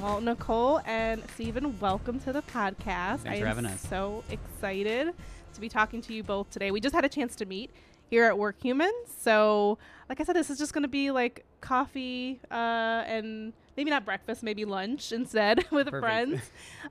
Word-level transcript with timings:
Well, 0.00 0.20
Nicole 0.20 0.80
and 0.84 1.22
Stephen, 1.34 1.78
welcome 1.80 2.20
to 2.20 2.32
the 2.32 2.42
podcast. 2.42 3.20
Thanks 3.20 3.26
I 3.26 3.40
for 3.40 3.46
am 3.46 3.46
having 3.46 3.66
us. 3.66 3.80
so 3.80 4.24
excited 4.28 5.14
to 5.54 5.60
be 5.60 5.68
talking 5.68 6.02
to 6.02 6.12
you 6.14 6.22
both 6.22 6.50
today. 6.50 6.70
We 6.70 6.80
just 6.80 6.94
had 6.94 7.04
a 7.04 7.08
chance 7.08 7.34
to 7.36 7.46
meet 7.46 7.70
here 8.10 8.24
at 8.24 8.34
Workhumans. 8.34 8.90
So, 9.18 9.78
like 10.08 10.20
I 10.20 10.24
said, 10.24 10.36
this 10.36 10.50
is 10.50 10.58
just 10.58 10.74
going 10.74 10.82
to 10.82 10.88
be 10.88 11.10
like 11.10 11.46
coffee 11.62 12.40
uh, 12.50 12.54
and 13.06 13.54
maybe 13.76 13.90
not 13.90 14.04
breakfast, 14.04 14.42
maybe 14.42 14.66
lunch 14.66 15.12
instead 15.12 15.64
with 15.70 15.86
Perfect. 15.88 16.00
friends. 16.04 16.42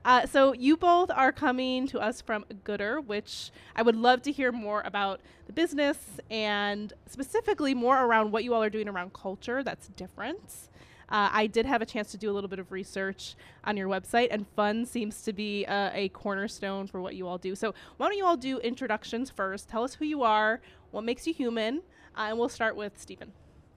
Uh, 0.04 0.26
so, 0.26 0.52
you 0.52 0.76
both 0.76 1.10
are 1.12 1.30
coming 1.30 1.86
to 1.86 2.00
us 2.00 2.20
from 2.20 2.44
Goodr, 2.64 3.04
which 3.06 3.50
I 3.76 3.82
would 3.82 3.96
love 3.96 4.22
to 4.22 4.32
hear 4.32 4.50
more 4.50 4.82
about 4.84 5.20
the 5.46 5.52
business 5.52 5.96
and 6.28 6.92
specifically 7.06 7.72
more 7.72 8.04
around 8.04 8.32
what 8.32 8.42
you 8.42 8.52
all 8.52 8.62
are 8.64 8.70
doing 8.70 8.88
around 8.88 9.12
culture 9.14 9.62
that's 9.62 9.86
different. 9.88 10.68
Uh, 11.08 11.30
I 11.32 11.46
did 11.46 11.66
have 11.66 11.82
a 11.82 11.86
chance 11.86 12.10
to 12.10 12.16
do 12.16 12.30
a 12.30 12.34
little 12.34 12.48
bit 12.48 12.58
of 12.58 12.72
research 12.72 13.36
on 13.64 13.76
your 13.76 13.88
website, 13.88 14.28
and 14.30 14.46
fun 14.56 14.84
seems 14.84 15.22
to 15.22 15.32
be 15.32 15.64
uh, 15.66 15.90
a 15.92 16.08
cornerstone 16.10 16.86
for 16.86 17.00
what 17.00 17.14
you 17.14 17.28
all 17.28 17.38
do. 17.38 17.54
So, 17.54 17.74
why 17.96 18.08
don't 18.08 18.16
you 18.16 18.26
all 18.26 18.36
do 18.36 18.58
introductions 18.58 19.30
first? 19.30 19.68
Tell 19.68 19.84
us 19.84 19.94
who 19.94 20.04
you 20.04 20.22
are, 20.22 20.60
what 20.90 21.04
makes 21.04 21.26
you 21.26 21.32
human, 21.32 21.78
uh, 22.16 22.26
and 22.28 22.38
we'll 22.38 22.48
start 22.48 22.76
with 22.76 23.00
Stephen. 23.00 23.32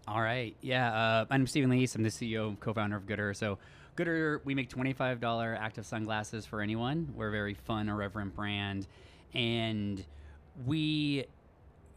All 0.07 0.21
right. 0.21 0.55
Yeah. 0.61 0.91
Uh, 0.91 1.25
I'm 1.29 1.45
Stephen 1.45 1.69
Lease. 1.69 1.93
I'm 1.93 2.01
the 2.01 2.09
CEO 2.09 2.47
and 2.47 2.59
co-founder 2.59 2.95
of 2.95 3.05
Goodr. 3.05 3.35
So, 3.35 3.59
Goodr, 3.95 4.39
we 4.43 4.55
make 4.55 4.69
$25 4.69 5.59
active 5.59 5.85
sunglasses 5.85 6.47
for 6.47 6.61
anyone. 6.61 7.13
We're 7.15 7.27
a 7.27 7.31
very 7.31 7.53
fun, 7.53 7.89
irreverent 7.89 8.35
brand, 8.35 8.87
and 9.33 10.03
we. 10.65 11.25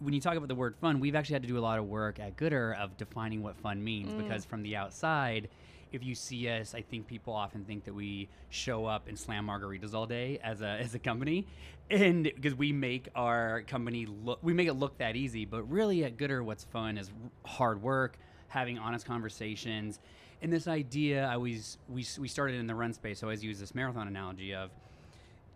When 0.02 0.15
you 0.15 0.20
talk 0.20 0.37
about 0.37 0.48
the 0.48 0.55
word 0.55 0.77
fun, 0.77 1.01
we've 1.01 1.15
actually 1.15 1.34
had 1.34 1.42
to 1.42 1.48
do 1.48 1.58
a 1.58 1.61
lot 1.61 1.78
of 1.78 1.86
work 1.86 2.19
at 2.19 2.36
Goodr 2.36 2.77
of 2.77 2.97
defining 2.97 3.42
what 3.42 3.56
fun 3.56 3.83
means 3.83 4.12
mm. 4.12 4.19
because 4.19 4.44
from 4.44 4.62
the 4.62 4.77
outside, 4.77 5.48
if 5.92 6.03
you 6.03 6.14
see 6.14 6.48
us, 6.48 6.75
I 6.75 6.81
think 6.83 7.06
people 7.06 7.34
often 7.34 7.64
think 7.64 7.84
that 7.84 7.94
we 7.94 8.28
show 8.48 8.86
up 8.86 9.09
and 9.09 9.19
slam 9.19 9.47
margaritas 9.47 9.94
all 9.94 10.06
day 10.06 10.39
as 10.42 10.62
a 10.62 10.67
as 10.67 10.94
a 10.94 10.98
company, 10.98 11.47
and 11.91 12.25
because 12.25 12.55
we 12.55 12.72
make 12.72 13.09
our 13.14 13.62
company 13.62 14.06
look, 14.06 14.39
we 14.42 14.55
make 14.55 14.69
it 14.69 14.75
look 14.75 14.98
that 14.98 15.17
easy. 15.17 15.44
But 15.44 15.70
really, 15.70 16.05
at 16.05 16.16
Goodr, 16.16 16.42
what's 16.42 16.64
fun 16.64 16.98
is 16.98 17.11
hard 17.44 17.83
work, 17.83 18.19
having 18.48 18.78
honest 18.78 19.06
conversations, 19.06 20.00
and 20.41 20.53
this 20.53 20.66
idea. 20.66 21.27
I 21.27 21.34
always 21.34 21.78
we 21.89 22.06
we 22.19 22.28
started 22.28 22.59
in 22.59 22.66
the 22.66 22.75
run 22.75 22.92
space, 22.94 23.20
so 23.20 23.27
I 23.27 23.28
always 23.28 23.44
use 23.44 23.61
this 23.61 23.75
marathon 23.75 24.09
analogy 24.09 24.55
of 24.55 24.70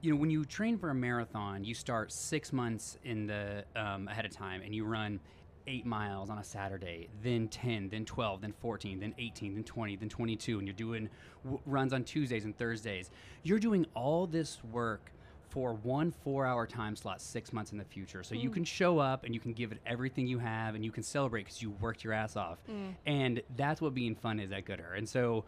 you 0.06 0.12
know, 0.14 0.20
when 0.20 0.30
you 0.30 0.44
train 0.44 0.78
for 0.78 0.90
a 0.90 0.94
marathon, 0.94 1.64
you 1.64 1.74
start 1.74 2.12
six 2.12 2.52
months 2.52 2.96
in 3.02 3.26
the 3.26 3.64
um, 3.74 4.06
ahead 4.06 4.24
of 4.24 4.30
time, 4.30 4.62
and 4.62 4.72
you 4.72 4.84
run 4.84 5.18
eight 5.66 5.84
miles 5.84 6.30
on 6.30 6.38
a 6.38 6.44
Saturday, 6.44 7.08
then 7.24 7.48
ten, 7.48 7.88
then 7.88 8.04
twelve, 8.04 8.40
then 8.40 8.54
fourteen, 8.60 9.00
then 9.00 9.12
eighteen, 9.18 9.54
then 9.54 9.64
twenty, 9.64 9.96
then 9.96 10.08
twenty-two, 10.08 10.58
and 10.58 10.66
you're 10.68 10.76
doing 10.76 11.08
w- 11.42 11.60
runs 11.66 11.92
on 11.92 12.04
Tuesdays 12.04 12.44
and 12.44 12.56
Thursdays. 12.56 13.10
You're 13.42 13.58
doing 13.58 13.84
all 13.94 14.28
this 14.28 14.62
work 14.70 15.10
for 15.48 15.74
one 15.74 16.12
four-hour 16.22 16.68
time 16.68 16.94
slot 16.94 17.20
six 17.20 17.52
months 17.52 17.72
in 17.72 17.78
the 17.78 17.84
future, 17.84 18.22
so 18.22 18.36
you 18.36 18.48
can 18.48 18.62
show 18.62 19.00
up 19.00 19.24
and 19.24 19.34
you 19.34 19.40
can 19.40 19.52
give 19.54 19.72
it 19.72 19.78
everything 19.86 20.28
you 20.28 20.38
have, 20.38 20.76
and 20.76 20.84
you 20.84 20.92
can 20.92 21.02
celebrate 21.02 21.46
because 21.46 21.60
you 21.60 21.70
worked 21.80 22.04
your 22.04 22.12
ass 22.12 22.36
off, 22.36 22.58
and 23.06 23.42
that's 23.56 23.80
what 23.80 23.92
being 23.92 24.14
fun 24.14 24.38
is 24.38 24.52
at 24.52 24.64
Goodr. 24.66 24.96
And 24.96 25.08
so. 25.08 25.44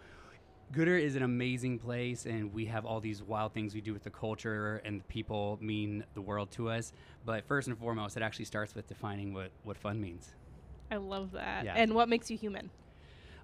Goodr 0.73 1.01
is 1.01 1.17
an 1.17 1.23
amazing 1.23 1.79
place, 1.79 2.27
and 2.27 2.53
we 2.53 2.67
have 2.67 2.85
all 2.85 3.01
these 3.01 3.23
wild 3.23 3.55
things 3.55 3.75
we 3.75 3.81
do 3.81 3.95
with 3.95 4.05
the 4.05 4.11
culture, 4.11 4.83
and 4.85 5.01
the 5.01 5.05
people 5.05 5.59
mean 5.63 6.05
the 6.15 6.21
world 6.21 6.51
to 6.53 6.69
us. 6.69 6.93
But 7.25 7.47
first 7.47 7.69
and 7.69 7.79
foremost, 7.79 8.17
it 8.19 8.23
actually 8.23 8.45
starts 8.45 8.75
with 8.75 8.87
defining 8.87 9.33
what, 9.33 9.51
what 9.65 9.79
fun 9.79 9.99
means. 10.01 10.35
I 10.91 10.97
love 10.97 11.33
that. 11.33 11.65
Yeah. 11.65 11.75
And 11.75 11.95
what 11.95 12.09
makes 12.09 12.31
you 12.31 12.37
human? 12.37 12.71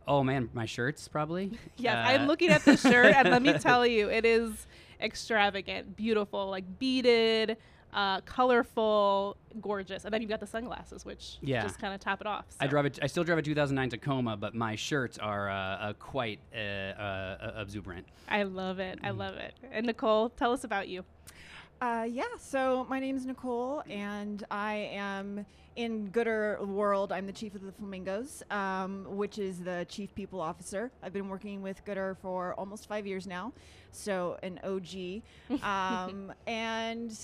Oh 0.06 0.22
man, 0.22 0.50
my 0.52 0.66
shirts 0.66 1.08
probably. 1.08 1.58
Yes, 1.78 1.94
Uh, 1.96 2.10
I'm 2.10 2.26
looking 2.26 2.50
at 2.50 2.62
the 2.64 2.76
shirt, 2.76 3.14
and 3.14 3.30
let 3.30 3.40
me 3.40 3.52
tell 3.58 3.86
you, 3.86 4.10
it 4.10 4.26
is 4.26 4.66
extravagant, 5.00 5.96
beautiful, 5.96 6.50
like 6.50 6.78
beaded, 6.78 7.56
uh, 7.94 8.20
colorful, 8.22 9.36
gorgeous. 9.60 10.04
And 10.04 10.12
then 10.12 10.20
you've 10.20 10.30
got 10.30 10.40
the 10.40 10.46
sunglasses, 10.46 11.04
which 11.04 11.38
Yeah. 11.40 11.62
just 11.62 11.78
kind 11.78 11.94
of 11.94 12.00
top 12.00 12.20
it 12.20 12.26
off. 12.26 12.44
I 12.60 12.66
drive 12.66 12.86
a, 12.86 12.90
I 13.02 13.06
still 13.06 13.24
drive 13.24 13.38
a 13.38 13.42
2009 13.42 13.90
Tacoma, 13.90 14.36
but 14.36 14.54
my 14.54 14.74
shirts 14.74 15.16
are 15.18 15.48
uh, 15.48 15.54
uh, 15.54 15.92
quite 15.94 16.40
uh, 16.54 16.58
uh, 16.58 17.52
exuberant. 17.62 18.06
I 18.28 18.42
love 18.42 18.80
it. 18.80 19.00
Mm. 19.00 19.06
I 19.06 19.10
love 19.10 19.36
it. 19.36 19.54
And 19.72 19.86
Nicole, 19.86 20.28
tell 20.30 20.52
us 20.52 20.64
about 20.64 20.88
you. 20.88 21.04
Uh, 21.80 22.06
yeah, 22.08 22.22
so 22.38 22.86
my 22.88 22.98
name 22.98 23.16
is 23.16 23.26
Nicole, 23.26 23.82
and 23.90 24.44
I 24.50 24.88
am 24.92 25.44
in 25.76 26.08
Goodr 26.10 26.64
world. 26.66 27.12
I'm 27.12 27.26
the 27.26 27.32
chief 27.32 27.54
of 27.54 27.62
the 27.62 27.72
Flamingos, 27.72 28.42
um, 28.50 29.04
which 29.08 29.38
is 29.38 29.58
the 29.60 29.84
chief 29.88 30.14
people 30.14 30.40
officer. 30.40 30.90
I've 31.02 31.12
been 31.12 31.28
working 31.28 31.62
with 31.62 31.84
Goodr 31.84 32.16
for 32.22 32.54
almost 32.54 32.88
five 32.88 33.06
years 33.06 33.26
now, 33.26 33.52
so 33.90 34.38
an 34.42 34.60
OG, 34.64 35.22
um, 35.64 36.32
and 36.46 37.18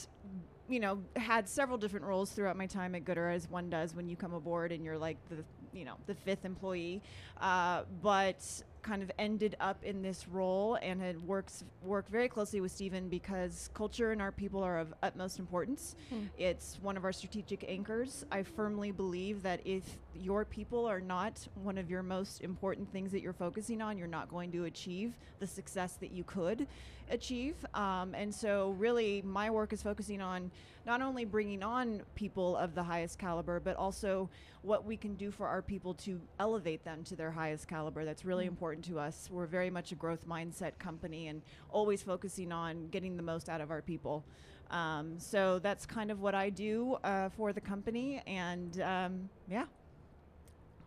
you 0.70 0.80
know 0.80 1.02
had 1.16 1.48
several 1.48 1.78
different 1.78 2.06
roles 2.06 2.30
throughout 2.30 2.56
my 2.56 2.66
time 2.66 2.94
at 2.94 3.04
Goodr, 3.04 3.34
as 3.34 3.48
one 3.48 3.68
does 3.70 3.94
when 3.94 4.08
you 4.08 4.16
come 4.16 4.32
aboard 4.32 4.72
and 4.72 4.84
you're 4.84 4.98
like 4.98 5.16
the 5.28 5.44
you 5.72 5.84
know 5.84 5.94
the 6.06 6.14
fifth 6.14 6.44
employee, 6.44 7.02
uh, 7.40 7.82
but 8.02 8.44
kind 8.82 9.02
of 9.02 9.10
ended 9.18 9.56
up 9.60 9.84
in 9.84 10.00
this 10.00 10.26
role 10.26 10.78
and 10.80 11.02
had 11.02 11.20
works 11.22 11.64
worked 11.82 12.08
very 12.10 12.28
closely 12.28 12.60
with 12.60 12.72
Stephen 12.72 13.08
because 13.08 13.68
culture 13.74 14.12
and 14.12 14.22
our 14.22 14.32
people 14.32 14.62
are 14.62 14.78
of 14.78 14.94
utmost 15.02 15.38
importance. 15.38 15.96
It's 16.38 16.78
one 16.80 16.96
of 16.96 17.04
our 17.04 17.12
strategic 17.12 17.64
anchors. 17.68 18.24
I 18.32 18.42
firmly 18.42 18.90
believe 18.90 19.42
that 19.42 19.60
if 19.66 19.84
your 20.14 20.44
people 20.44 20.86
are 20.86 21.00
not 21.00 21.46
one 21.54 21.78
of 21.78 21.90
your 21.90 22.02
most 22.02 22.42
important 22.42 22.90
things 22.92 23.12
that 23.12 23.20
you're 23.20 23.32
focusing 23.32 23.80
on, 23.80 23.98
you're 23.98 24.06
not 24.06 24.28
going 24.28 24.52
to 24.52 24.64
achieve 24.64 25.14
the 25.38 25.46
success 25.46 25.94
that 26.00 26.12
you 26.12 26.24
could 26.24 26.66
achieve. 27.10 27.54
Um, 27.74 28.14
and 28.14 28.34
so, 28.34 28.70
really, 28.78 29.22
my 29.22 29.50
work 29.50 29.72
is 29.72 29.82
focusing 29.82 30.20
on 30.20 30.50
not 30.86 31.02
only 31.02 31.24
bringing 31.24 31.62
on 31.62 32.02
people 32.14 32.56
of 32.56 32.74
the 32.74 32.82
highest 32.82 33.18
caliber, 33.18 33.60
but 33.60 33.76
also 33.76 34.28
what 34.62 34.84
we 34.84 34.96
can 34.96 35.14
do 35.14 35.30
for 35.30 35.46
our 35.46 35.62
people 35.62 35.94
to 35.94 36.20
elevate 36.38 36.84
them 36.84 37.02
to 37.04 37.16
their 37.16 37.30
highest 37.30 37.68
caliber. 37.68 38.04
That's 38.04 38.24
really 38.24 38.46
important 38.46 38.84
to 38.86 38.98
us. 38.98 39.28
We're 39.30 39.46
very 39.46 39.70
much 39.70 39.92
a 39.92 39.94
growth 39.94 40.26
mindset 40.28 40.78
company 40.78 41.28
and 41.28 41.42
always 41.70 42.02
focusing 42.02 42.52
on 42.52 42.88
getting 42.88 43.16
the 43.16 43.22
most 43.22 43.48
out 43.48 43.60
of 43.60 43.70
our 43.70 43.82
people. 43.82 44.24
Um, 44.70 45.18
so 45.18 45.58
that's 45.58 45.84
kind 45.84 46.10
of 46.10 46.20
what 46.20 46.34
I 46.34 46.50
do 46.50 46.96
uh, 47.02 47.28
for 47.30 47.52
the 47.52 47.60
company. 47.60 48.22
And 48.26 48.80
um, 48.80 49.28
yeah, 49.48 49.64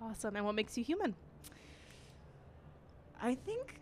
Awesome. 0.03 0.35
And 0.35 0.45
what 0.45 0.55
makes 0.55 0.77
you 0.77 0.83
human? 0.83 1.15
I 3.21 3.35
think 3.35 3.79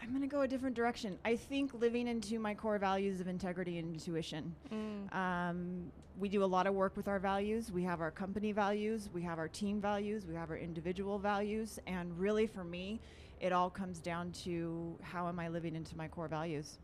I'm 0.00 0.10
going 0.10 0.20
to 0.20 0.26
go 0.26 0.42
a 0.42 0.48
different 0.48 0.76
direction. 0.76 1.18
I 1.24 1.36
think 1.36 1.72
living 1.72 2.06
into 2.06 2.38
my 2.38 2.54
core 2.54 2.78
values 2.78 3.20
of 3.20 3.28
integrity 3.28 3.78
and 3.78 3.94
intuition. 3.94 4.54
Um, 5.12 5.90
we 6.18 6.28
do 6.28 6.44
a 6.44 6.46
lot 6.46 6.66
of 6.66 6.74
work 6.74 6.96
with 6.96 7.08
our 7.08 7.18
values. 7.18 7.72
We 7.72 7.82
have 7.84 8.00
our 8.00 8.10
company 8.10 8.52
values, 8.52 9.08
we 9.12 9.22
have 9.22 9.38
our 9.38 9.48
team 9.48 9.80
values, 9.80 10.26
we 10.26 10.34
have 10.34 10.50
our 10.50 10.58
individual 10.58 11.18
values. 11.18 11.78
And 11.86 12.16
really, 12.18 12.46
for 12.46 12.62
me, 12.62 13.00
it 13.40 13.52
all 13.52 13.70
comes 13.70 13.98
down 13.98 14.32
to 14.44 14.96
how 15.02 15.28
am 15.28 15.38
I 15.40 15.48
living 15.48 15.74
into 15.74 15.96
my 15.96 16.08
core 16.08 16.28
values? 16.28 16.78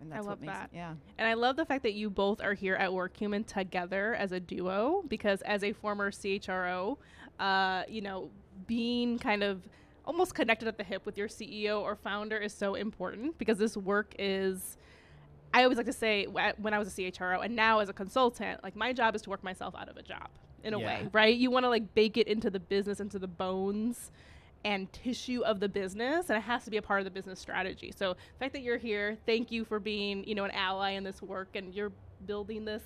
And 0.00 0.12
I 0.12 0.16
that's 0.16 0.26
love 0.26 0.40
what 0.40 0.46
makes 0.46 0.52
that. 0.52 0.70
It, 0.72 0.76
yeah. 0.76 0.94
And 1.18 1.28
I 1.28 1.34
love 1.34 1.56
the 1.56 1.64
fact 1.64 1.82
that 1.84 1.94
you 1.94 2.10
both 2.10 2.40
are 2.40 2.54
here 2.54 2.74
at 2.74 2.90
Workhuman 2.90 3.46
together 3.46 4.14
as 4.14 4.32
a 4.32 4.40
duo 4.40 5.04
because 5.08 5.42
as 5.42 5.64
a 5.64 5.72
former 5.72 6.10
CHRO, 6.10 6.96
uh, 7.38 7.82
you 7.88 8.00
know, 8.00 8.30
being 8.66 9.18
kind 9.18 9.42
of 9.42 9.62
almost 10.04 10.34
connected 10.34 10.68
at 10.68 10.78
the 10.78 10.84
hip 10.84 11.04
with 11.04 11.18
your 11.18 11.28
CEO 11.28 11.80
or 11.80 11.96
founder 11.96 12.36
is 12.36 12.52
so 12.54 12.74
important 12.74 13.36
because 13.38 13.58
this 13.58 13.76
work 13.76 14.14
is 14.18 14.76
I 15.52 15.62
always 15.62 15.78
like 15.78 15.86
to 15.86 15.92
say 15.92 16.26
when 16.26 16.74
I 16.74 16.78
was 16.78 16.88
a 16.88 16.90
CHRO 16.90 17.44
and 17.44 17.56
now 17.56 17.78
as 17.78 17.88
a 17.88 17.92
consultant, 17.92 18.62
like 18.62 18.76
my 18.76 18.92
job 18.92 19.14
is 19.14 19.22
to 19.22 19.30
work 19.30 19.42
myself 19.42 19.74
out 19.74 19.88
of 19.88 19.96
a 19.96 20.02
job 20.02 20.28
in 20.62 20.74
a 20.74 20.78
way, 20.78 21.08
right? 21.12 21.34
You 21.34 21.50
want 21.50 21.64
to 21.64 21.70
like 21.70 21.94
bake 21.94 22.16
it 22.18 22.28
into 22.28 22.50
the 22.50 22.60
business, 22.60 23.00
into 23.00 23.18
the 23.18 23.28
bones 23.28 24.10
and 24.66 24.92
tissue 24.92 25.42
of 25.42 25.60
the 25.60 25.68
business, 25.68 26.28
and 26.28 26.36
it 26.36 26.42
has 26.42 26.64
to 26.64 26.70
be 26.72 26.76
a 26.76 26.82
part 26.82 27.00
of 27.00 27.04
the 27.04 27.10
business 27.10 27.38
strategy. 27.38 27.92
So 27.96 28.14
the 28.14 28.38
fact 28.40 28.52
that 28.54 28.62
you're 28.62 28.78
here, 28.78 29.16
thank 29.24 29.52
you 29.52 29.64
for 29.64 29.78
being, 29.78 30.24
you 30.24 30.34
know, 30.34 30.42
an 30.42 30.50
ally 30.50 30.90
in 30.90 31.04
this 31.04 31.22
work, 31.22 31.54
and 31.54 31.72
you're 31.72 31.92
building 32.26 32.64
this 32.64 32.82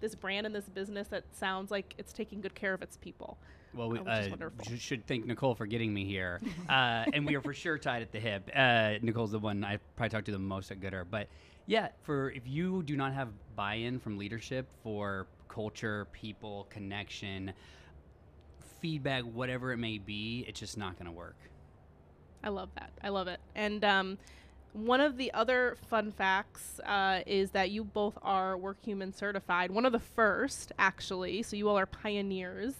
this 0.00 0.14
brand 0.14 0.46
and 0.46 0.54
this 0.54 0.68
business 0.68 1.08
that 1.08 1.24
sounds 1.36 1.70
like 1.70 1.94
it's 1.98 2.12
taking 2.12 2.40
good 2.40 2.54
care 2.54 2.72
of 2.72 2.82
its 2.82 2.96
people. 2.96 3.38
Well, 3.74 3.90
we 3.90 3.98
uh, 4.00 4.28
sh- 4.62 4.80
should 4.80 5.06
thank 5.06 5.26
Nicole 5.26 5.54
for 5.54 5.66
getting 5.66 5.94
me 5.94 6.04
here, 6.04 6.40
uh, 6.68 7.04
and 7.12 7.24
we 7.24 7.36
are 7.36 7.40
for 7.40 7.54
sure 7.54 7.78
tied 7.78 8.02
at 8.02 8.10
the 8.10 8.18
hip. 8.18 8.50
Uh, 8.52 8.94
Nicole's 9.00 9.30
the 9.30 9.38
one 9.38 9.62
I 9.62 9.78
probably 9.94 10.10
talk 10.10 10.24
to 10.24 10.32
the 10.32 10.38
most 10.38 10.72
at 10.72 10.80
Goodr, 10.80 11.04
but 11.08 11.28
yeah, 11.66 11.90
for 12.02 12.30
if 12.30 12.42
you 12.48 12.82
do 12.82 12.96
not 12.96 13.12
have 13.12 13.28
buy-in 13.54 14.00
from 14.00 14.18
leadership 14.18 14.68
for 14.82 15.28
culture, 15.48 16.08
people, 16.10 16.66
connection, 16.70 17.52
feedback, 18.80 19.24
whatever 19.24 19.72
it 19.72 19.78
may 19.78 19.98
be, 19.98 20.44
it's 20.48 20.60
just 20.60 20.76
not 20.76 20.98
going 20.98 21.06
to 21.06 21.12
work. 21.12 21.36
I 22.42 22.48
love 22.48 22.70
that. 22.76 22.90
I 23.02 23.10
love 23.10 23.28
it. 23.28 23.40
And 23.54 23.84
um, 23.84 24.18
one 24.72 25.00
of 25.00 25.16
the 25.16 25.32
other 25.32 25.76
fun 25.88 26.12
facts 26.12 26.80
uh, 26.80 27.20
is 27.26 27.50
that 27.50 27.70
you 27.70 27.84
both 27.84 28.16
are 28.22 28.56
Workhuman 28.56 29.14
certified. 29.14 29.70
One 29.70 29.84
of 29.84 29.92
the 29.92 29.98
first, 29.98 30.72
actually. 30.78 31.42
So 31.42 31.56
you 31.56 31.68
all 31.68 31.78
are 31.78 31.86
pioneers 31.86 32.74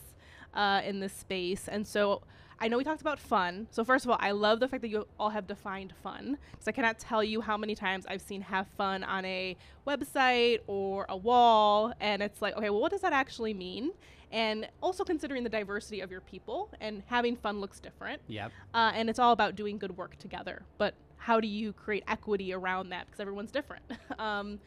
uh, 0.54 0.82
in 0.84 1.00
this 1.00 1.12
space. 1.12 1.68
And 1.68 1.86
so 1.86 2.22
I 2.60 2.68
know 2.68 2.76
we 2.76 2.84
talked 2.84 3.00
about 3.00 3.18
fun. 3.18 3.68
So 3.70 3.84
first 3.84 4.04
of 4.04 4.10
all, 4.10 4.18
I 4.20 4.32
love 4.32 4.60
the 4.60 4.68
fact 4.68 4.82
that 4.82 4.88
you 4.88 5.06
all 5.18 5.30
have 5.30 5.46
defined 5.46 5.94
fun 6.02 6.36
because 6.52 6.68
I 6.68 6.72
cannot 6.72 6.98
tell 6.98 7.24
you 7.24 7.40
how 7.40 7.56
many 7.56 7.74
times 7.74 8.04
I've 8.06 8.20
seen 8.20 8.42
have 8.42 8.66
fun 8.76 9.02
on 9.02 9.24
a 9.24 9.56
website 9.86 10.58
or 10.66 11.06
a 11.08 11.16
wall 11.16 11.94
and 12.00 12.22
it's 12.22 12.42
like, 12.42 12.56
okay, 12.56 12.68
well 12.68 12.80
what 12.80 12.92
does 12.92 13.00
that 13.00 13.14
actually 13.14 13.54
mean? 13.54 13.92
And 14.30 14.68
also 14.82 15.04
considering 15.04 15.42
the 15.42 15.50
diversity 15.50 16.00
of 16.00 16.10
your 16.10 16.20
people 16.20 16.70
and 16.80 17.02
having 17.06 17.34
fun 17.34 17.60
looks 17.60 17.80
different. 17.80 18.20
Yep. 18.28 18.52
Uh, 18.74 18.92
and 18.94 19.08
it's 19.08 19.18
all 19.18 19.32
about 19.32 19.56
doing 19.56 19.78
good 19.78 19.96
work 19.96 20.16
together. 20.16 20.62
But 20.76 20.94
how 21.16 21.40
do 21.40 21.48
you 21.48 21.72
create 21.72 22.04
equity 22.08 22.52
around 22.52 22.90
that 22.90 23.06
because 23.06 23.20
everyone's 23.20 23.50
different? 23.50 23.84
um, 24.18 24.60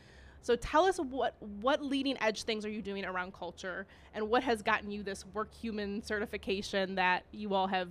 so 0.43 0.55
tell 0.57 0.85
us 0.85 0.97
what 0.97 1.35
what 1.61 1.81
leading 1.81 2.21
edge 2.21 2.43
things 2.43 2.65
are 2.65 2.69
you 2.69 2.81
doing 2.81 3.05
around 3.05 3.33
culture, 3.33 3.87
and 4.13 4.29
what 4.29 4.43
has 4.43 4.61
gotten 4.61 4.91
you 4.91 5.01
this 5.01 5.25
work 5.33 5.51
human 5.53 6.03
certification 6.03 6.95
that 6.95 7.23
you 7.31 7.53
all 7.55 7.67
have 7.67 7.89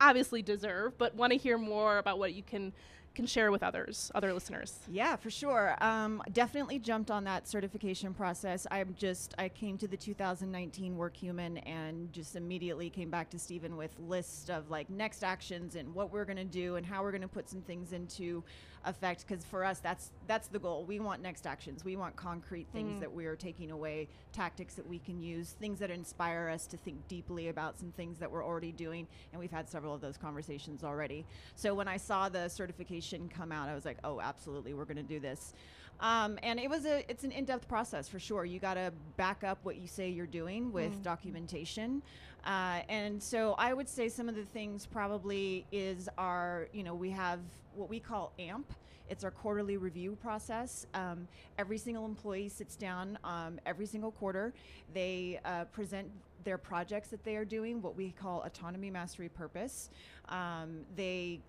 obviously 0.00 0.42
deserve, 0.42 0.96
but 0.98 1.14
want 1.14 1.32
to 1.32 1.38
hear 1.38 1.58
more 1.58 1.98
about 1.98 2.18
what 2.18 2.34
you 2.34 2.42
can 2.42 2.72
can 3.14 3.26
share 3.26 3.50
with 3.50 3.62
others, 3.62 4.10
other 4.14 4.32
listeners. 4.32 4.78
Yeah, 4.88 5.16
for 5.16 5.30
sure. 5.30 5.76
Um, 5.80 6.22
definitely 6.32 6.78
jumped 6.78 7.10
on 7.10 7.24
that 7.24 7.48
certification 7.48 8.14
process. 8.14 8.66
I'm 8.70 8.94
just 8.96 9.34
I 9.36 9.48
came 9.48 9.76
to 9.78 9.88
the 9.88 9.96
2019 9.96 10.96
Workhuman 10.96 11.60
and 11.66 12.12
just 12.12 12.36
immediately 12.36 12.88
came 12.88 13.10
back 13.10 13.28
to 13.30 13.38
Stephen 13.38 13.76
with 13.76 13.90
list 13.98 14.48
of 14.50 14.70
like 14.70 14.88
next 14.90 15.24
actions 15.24 15.74
and 15.74 15.92
what 15.94 16.12
we're 16.12 16.24
going 16.24 16.36
to 16.36 16.44
do 16.44 16.76
and 16.76 16.86
how 16.86 17.02
we're 17.02 17.10
going 17.10 17.20
to 17.22 17.28
put 17.28 17.48
some 17.50 17.62
things 17.62 17.92
into 17.92 18.44
effect 18.86 19.26
because 19.28 19.44
for 19.44 19.62
us 19.62 19.78
that's 19.80 20.10
that's 20.26 20.48
the 20.48 20.58
goal 20.58 20.86
we 20.86 20.98
want 20.98 21.20
next 21.20 21.46
actions 21.46 21.84
we 21.84 21.96
want 21.96 22.16
concrete 22.16 22.66
things 22.72 22.92
Mm. 22.96 23.00
that 23.00 23.12
we 23.12 23.26
are 23.26 23.36
taking 23.36 23.70
away 23.72 24.08
tactics 24.32 24.72
that 24.76 24.86
we 24.88 24.98
can 24.98 25.20
use 25.20 25.50
things 25.60 25.78
that 25.80 25.90
inspire 25.90 26.48
us 26.48 26.66
to 26.66 26.78
think 26.78 27.06
deeply 27.06 27.48
about 27.48 27.78
some 27.78 27.92
things 27.92 28.18
that 28.20 28.30
we're 28.32 28.42
already 28.42 28.72
doing 28.72 29.06
and 29.32 29.38
we've 29.38 29.50
had 29.50 29.68
several 29.68 29.94
of 29.94 30.00
those 30.00 30.16
conversations 30.16 30.82
already 30.82 31.26
so 31.56 31.74
when 31.74 31.88
i 31.88 31.98
saw 31.98 32.30
the 32.30 32.48
certification 32.48 32.99
come 33.28 33.52
out 33.52 33.68
i 33.68 33.74
was 33.74 33.84
like 33.84 33.98
oh 34.04 34.20
absolutely 34.20 34.74
we're 34.74 34.84
going 34.84 34.96
to 34.96 35.02
do 35.02 35.20
this 35.20 35.52
um, 36.00 36.38
and 36.42 36.58
it 36.58 36.70
was 36.70 36.86
a 36.86 37.04
it's 37.10 37.24
an 37.24 37.32
in-depth 37.32 37.68
process 37.68 38.08
for 38.08 38.18
sure 38.18 38.44
you 38.44 38.58
got 38.58 38.74
to 38.74 38.92
back 39.16 39.44
up 39.44 39.58
what 39.64 39.76
you 39.76 39.86
say 39.86 40.08
you're 40.08 40.26
doing 40.26 40.72
with 40.72 40.92
Mm. 40.92 41.02
documentation 41.02 42.02
uh, 42.44 42.80
and 42.88 43.22
so 43.22 43.54
I 43.58 43.74
would 43.74 43.88
say 43.88 44.08
some 44.08 44.28
of 44.28 44.34
the 44.34 44.44
things 44.44 44.86
probably 44.86 45.66
is 45.72 46.08
our, 46.16 46.68
you 46.72 46.82
know, 46.82 46.94
we 46.94 47.10
have 47.10 47.40
what 47.74 47.90
we 47.90 48.00
call 48.00 48.32
AMP. 48.38 48.72
It's 49.10 49.24
our 49.24 49.30
quarterly 49.30 49.76
review 49.76 50.16
process. 50.22 50.86
Um, 50.94 51.28
every 51.58 51.76
single 51.76 52.06
employee 52.06 52.48
sits 52.48 52.76
down 52.76 53.18
um, 53.24 53.58
every 53.66 53.84
single 53.84 54.10
quarter. 54.12 54.54
They 54.94 55.38
uh, 55.44 55.64
present 55.64 56.10
their 56.44 56.56
projects 56.56 57.08
that 57.08 57.24
they 57.24 57.36
are 57.36 57.44
doing, 57.44 57.82
what 57.82 57.94
we 57.94 58.12
call 58.12 58.42
autonomy, 58.44 58.88
mastery, 58.90 59.28
purpose. 59.28 59.90
Um, 60.30 60.86
they 60.96 61.40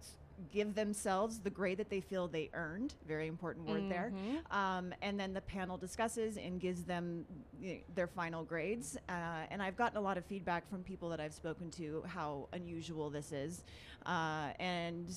give 0.52 0.74
themselves 0.76 1.40
the 1.40 1.50
grade 1.50 1.78
that 1.78 1.90
they 1.90 2.02
feel 2.02 2.28
they 2.28 2.50
earned. 2.54 2.94
Very 3.08 3.28
important 3.28 3.68
word 3.68 3.90
there. 3.90 4.12
Mhm. 4.16 4.54
Um, 4.54 4.94
and 5.02 5.20
then 5.20 5.34
the 5.34 5.42
panel 5.42 5.78
discusses 5.78 6.38
and 6.38 6.60
gives 6.60 6.84
them 6.84 7.26
y- 7.62 7.84
their 7.96 8.08
final 8.08 8.44
grades. 8.44 8.98
Uh, 9.08 9.46
and 9.52 9.62
I've 9.62 9.78
gotten 9.78 9.98
a 9.98 10.02
lot 10.02 10.18
of 10.18 10.26
feedback 10.26 10.68
from 10.70 10.84
people 10.84 11.10
that 11.10 11.20
I've 11.20 11.34
spoken 11.34 11.70
to 11.72 12.02
how 12.08 12.48
unusual 12.54 13.10
this 13.10 13.32
is. 13.32 13.64
Uh, 14.06 14.52
and 14.60 15.16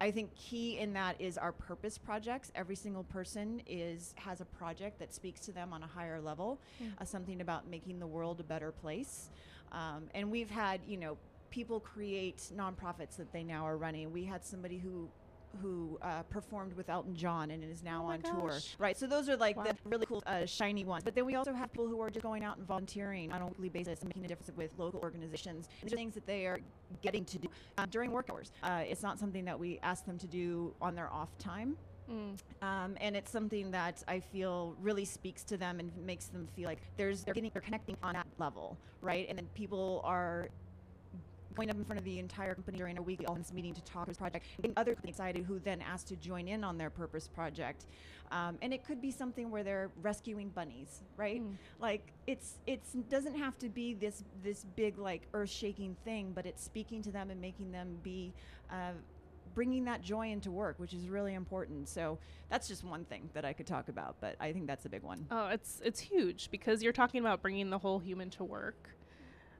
I 0.00 0.10
think 0.10 0.34
key 0.34 0.78
in 0.78 0.92
that 0.94 1.20
is 1.20 1.38
our 1.38 1.52
purpose 1.52 1.96
projects. 1.98 2.50
Every 2.54 2.74
single 2.76 3.04
person 3.04 3.62
is 3.66 4.14
has 4.16 4.40
a 4.40 4.44
project 4.44 4.98
that 4.98 5.14
speaks 5.14 5.40
to 5.42 5.52
them 5.52 5.72
on 5.72 5.82
a 5.82 5.86
higher 5.86 6.20
level, 6.20 6.58
Mm. 6.80 7.00
uh, 7.00 7.04
something 7.04 7.40
about 7.40 7.68
making 7.68 8.00
the 8.00 8.06
world 8.06 8.40
a 8.40 8.44
better 8.44 8.72
place. 8.72 9.28
Um, 9.70 10.08
and 10.14 10.30
we've 10.30 10.50
had, 10.50 10.80
you 10.86 10.96
know, 10.98 11.16
people 11.52 11.78
create 11.78 12.50
nonprofits 12.56 13.16
that 13.18 13.30
they 13.32 13.44
now 13.44 13.64
are 13.64 13.76
running. 13.76 14.10
We 14.10 14.24
had 14.24 14.44
somebody 14.44 14.78
who 14.78 15.08
who 15.60 15.98
uh, 16.00 16.22
performed 16.30 16.72
with 16.72 16.88
Elton 16.88 17.14
John 17.14 17.50
and 17.50 17.62
is 17.62 17.82
now 17.82 18.06
Oh 18.06 18.12
on 18.12 18.22
tour. 18.22 18.54
Right. 18.78 18.96
So 18.96 19.06
those 19.06 19.28
are 19.28 19.36
like 19.36 19.54
Wow. 19.58 19.64
the 19.64 19.76
really 19.84 20.06
cool, 20.06 20.22
uh, 20.24 20.46
shiny 20.46 20.82
ones. 20.82 21.04
But 21.04 21.14
then 21.14 21.26
we 21.26 21.34
also 21.34 21.52
have 21.52 21.70
people 21.70 21.86
who 21.86 22.00
are 22.00 22.08
just 22.08 22.22
going 22.22 22.42
out 22.42 22.56
and 22.56 22.66
volunteering 22.66 23.30
on 23.32 23.42
a 23.42 23.46
weekly 23.48 23.68
basis 23.68 24.00
and 24.00 24.08
making 24.08 24.24
a 24.24 24.28
difference 24.28 24.50
with 24.56 24.70
local 24.78 25.00
organizations. 25.00 25.68
These 25.82 25.92
are 25.92 25.96
things 25.96 26.14
that 26.14 26.26
they 26.26 26.46
are 26.46 26.58
getting 27.02 27.26
to 27.26 27.38
do 27.38 27.48
uh, 27.76 27.84
during 27.84 28.12
work 28.12 28.30
hours. 28.30 28.50
Uh, 28.62 28.84
it's 28.88 29.02
not 29.02 29.18
something 29.18 29.44
that 29.44 29.58
we 29.58 29.78
ask 29.82 30.06
them 30.06 30.16
to 30.20 30.26
do 30.26 30.72
on 30.80 30.94
their 30.94 31.12
off 31.12 31.36
time. 31.36 31.76
Mm. 32.10 32.38
Um, 32.62 32.96
and 32.98 33.14
it's 33.14 33.30
something 33.30 33.70
that 33.72 34.02
I 34.08 34.20
feel 34.20 34.74
really 34.80 35.04
speaks 35.04 35.44
to 35.44 35.58
them 35.58 35.80
and 35.80 35.92
makes 35.98 36.28
them 36.28 36.48
feel 36.56 36.66
like 36.66 36.80
there's 36.96 37.24
they're 37.24 37.34
getting 37.34 37.50
they're 37.52 37.60
connecting 37.60 37.98
on 38.02 38.14
that 38.14 38.26
level, 38.38 38.78
right? 39.02 39.26
And 39.28 39.36
then 39.36 39.48
people 39.54 40.00
are 40.02 40.48
going 41.54 41.70
up 41.70 41.76
in 41.76 41.84
front 41.84 41.98
of 41.98 42.04
the 42.04 42.18
entire 42.18 42.54
company 42.54 42.78
during 42.78 42.98
a 42.98 43.02
weekly 43.02 43.26
office 43.26 43.52
meeting 43.52 43.74
to 43.74 43.82
talk 43.82 44.02
about 44.02 44.08
this 44.08 44.16
project, 44.16 44.46
getting 44.56 44.72
other 44.76 44.94
companies 44.94 45.16
excited 45.16 45.44
who 45.44 45.58
then 45.58 45.80
asked 45.82 46.08
to 46.08 46.16
join 46.16 46.48
in 46.48 46.64
on 46.64 46.78
their 46.78 46.90
purpose 46.90 47.28
project. 47.28 47.86
Um, 48.30 48.56
and 48.62 48.72
it 48.72 48.86
could 48.86 49.02
be 49.02 49.10
something 49.10 49.50
where 49.50 49.62
they're 49.62 49.90
rescuing 50.00 50.48
bunnies, 50.48 51.02
right? 51.16 51.42
Mm. 51.42 51.56
Like 51.78 52.12
it's 52.26 52.54
it's 52.66 52.92
doesn't 53.10 53.36
have 53.36 53.58
to 53.58 53.68
be 53.68 53.94
this 53.94 54.24
this 54.42 54.64
big 54.76 54.98
like 54.98 55.22
earth 55.34 55.50
shaking 55.50 55.96
thing, 56.04 56.32
but 56.34 56.46
it's 56.46 56.64
speaking 56.64 57.02
to 57.02 57.10
them 57.10 57.30
and 57.30 57.40
making 57.40 57.72
them 57.72 57.98
be. 58.02 58.32
Uh, 58.70 58.92
bringing 59.54 59.84
that 59.84 60.00
joy 60.00 60.30
into 60.30 60.50
work 60.50 60.76
which 60.78 60.94
is 60.94 61.10
really 61.10 61.34
important 61.34 61.86
so 61.86 62.16
that's 62.48 62.66
just 62.66 62.82
one 62.84 63.04
thing 63.04 63.28
that 63.34 63.44
i 63.44 63.52
could 63.52 63.66
talk 63.66 63.90
about 63.90 64.16
but 64.18 64.34
i 64.40 64.50
think 64.50 64.66
that's 64.66 64.86
a 64.86 64.88
big 64.88 65.02
one 65.02 65.26
Oh, 65.30 65.48
it's 65.48 65.80
it's 65.84 66.00
huge 66.00 66.50
because 66.50 66.82
you're 66.82 66.92
talking 66.92 67.20
about 67.20 67.42
bringing 67.42 67.70
the 67.70 67.78
whole 67.78 67.98
human 67.98 68.30
to 68.30 68.44
work. 68.44 68.90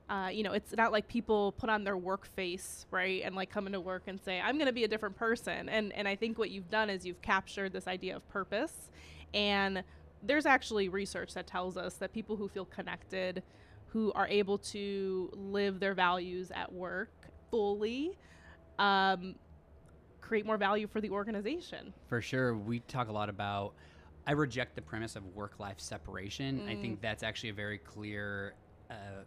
Uh, 0.09 0.29
you 0.31 0.43
know, 0.43 0.53
it's 0.53 0.75
not 0.77 0.93
like 0.93 1.09
people 1.09 1.53
put 1.53 1.71
on 1.71 1.85
their 1.85 1.97
work 1.97 2.27
face, 2.27 2.85
right, 2.91 3.23
and 3.25 3.35
like 3.35 3.51
come 3.51 3.67
into 3.67 3.81
work 3.81 4.03
and 4.07 4.21
say, 4.21 4.41
"I'm 4.41 4.57
going 4.57 4.67
to 4.67 4.73
be 4.73 4.85
a 4.85 4.89
different 4.89 5.17
person." 5.17 5.69
And 5.69 5.93
and 5.95 6.07
I 6.07 6.17
think 6.17 6.39
what 6.39 6.51
you've 6.51 6.71
done 6.71 6.91
is 6.91 7.07
you've 7.07 7.23
captured 7.23 7.73
this 7.73 7.87
idea 7.87 8.17
of 8.17 8.29
purpose, 8.29 8.91
and 9.33 9.83
there's 10.23 10.45
actually 10.45 10.89
research 10.89 11.35
that 11.35 11.47
tells 11.47 11.77
us 11.77 11.95
that 11.95 12.13
people 12.13 12.37
who 12.37 12.49
feel 12.49 12.65
connected, 12.67 13.43
who 13.89 14.13
are 14.13 14.29
able 14.29 14.59
to 14.59 15.31
live 15.33 15.81
their 15.81 15.95
values 15.95 16.51
at 16.55 16.73
work 16.73 17.11
fully, 17.51 18.17
um, 18.79 19.35
create 20.21 20.47
more 20.47 20.57
value 20.59 20.87
for 20.87 21.01
the 21.01 21.11
organization. 21.11 21.93
For 22.09 22.21
sure. 22.21 22.57
We 22.57 22.81
talk 22.81 23.09
a 23.09 23.13
lot 23.13 23.29
about. 23.29 23.75
I 24.27 24.33
reject 24.33 24.77
the 24.77 24.83
premise 24.83 25.17
of 25.17 25.27
work 25.35 25.59
life 25.59 25.81
separation. 25.81 26.63
I 26.69 26.75
Mm. 26.75 26.81
think 26.81 27.01
that's 27.01 27.23
actually 27.23 27.51
a 27.51 27.55
very 27.55 27.79
clear. 27.79 28.55
Uh, 28.91 29.25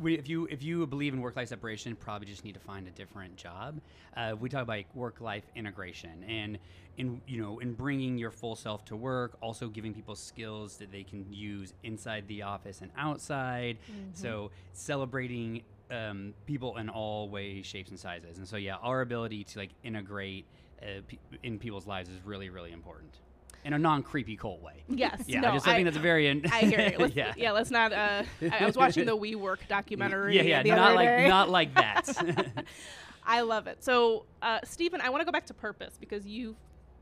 we, 0.00 0.16
if 0.18 0.28
you 0.28 0.46
if 0.50 0.62
you 0.62 0.86
believe 0.86 1.12
in 1.12 1.20
work 1.20 1.36
life 1.36 1.48
separation, 1.48 1.94
probably 1.94 2.26
just 2.26 2.44
need 2.44 2.54
to 2.54 2.60
find 2.60 2.88
a 2.88 2.90
different 2.90 3.36
job. 3.36 3.80
Uh, 4.16 4.34
we 4.38 4.48
talk 4.48 4.62
about 4.62 4.82
work 4.94 5.20
life 5.20 5.44
integration 5.54 6.24
and 6.26 6.58
in 6.96 7.20
you 7.26 7.40
know 7.40 7.58
in 7.58 7.74
bringing 7.74 8.18
your 8.18 8.30
full 8.30 8.56
self 8.56 8.84
to 8.86 8.96
work, 8.96 9.36
also 9.40 9.68
giving 9.68 9.92
people 9.94 10.16
skills 10.16 10.76
that 10.78 10.90
they 10.90 11.02
can 11.02 11.26
use 11.30 11.74
inside 11.84 12.26
the 12.28 12.42
office 12.42 12.80
and 12.80 12.90
outside. 12.96 13.78
So 14.12 14.50
celebrating 14.72 15.62
um, 15.90 16.34
people 16.46 16.76
in 16.78 16.88
all 16.88 17.28
ways, 17.28 17.66
shapes, 17.66 17.90
and 17.90 17.98
sizes. 17.98 18.38
And 18.38 18.48
so 18.48 18.56
yeah, 18.56 18.76
our 18.76 19.02
ability 19.02 19.44
to 19.44 19.58
like 19.58 19.70
integrate 19.84 20.46
uh, 20.82 21.02
pe- 21.06 21.18
in 21.42 21.58
people's 21.58 21.86
lives 21.86 22.08
is 22.08 22.24
really 22.24 22.48
really 22.48 22.72
important 22.72 23.18
in 23.64 23.72
a 23.72 23.78
non 23.78 24.02
creepy 24.02 24.36
cold 24.36 24.62
way. 24.62 24.82
Yes. 24.88 25.22
Yeah, 25.26 25.40
no, 25.40 25.50
I 25.50 25.52
just 25.54 25.68
I 25.68 25.74
think 25.74 25.86
that's 25.86 25.96
very. 25.96 26.28
In- 26.28 26.44
I 26.46 26.60
hear 26.60 26.90
you. 26.90 26.98
Let's, 26.98 27.14
yeah. 27.16 27.34
yeah. 27.36 27.52
let's 27.52 27.70
not. 27.70 27.92
Uh, 27.92 28.24
I, 28.42 28.58
I 28.60 28.66
was 28.66 28.76
watching 28.76 29.06
the 29.06 29.16
WeWork 29.16 29.68
documentary. 29.68 30.36
Yeah, 30.36 30.42
yeah, 30.42 30.62
the 30.62 30.70
not 30.70 30.78
other 30.78 30.94
like 30.94 31.08
day. 31.08 31.28
not 31.28 31.48
like 31.50 31.74
that. 31.74 32.64
I 33.24 33.42
love 33.42 33.66
it. 33.66 33.84
So, 33.84 34.24
uh, 34.42 34.60
Stephen, 34.64 35.00
I 35.00 35.10
want 35.10 35.20
to 35.20 35.24
go 35.24 35.32
back 35.32 35.46
to 35.46 35.54
purpose 35.54 35.96
because 36.00 36.26
you 36.26 36.56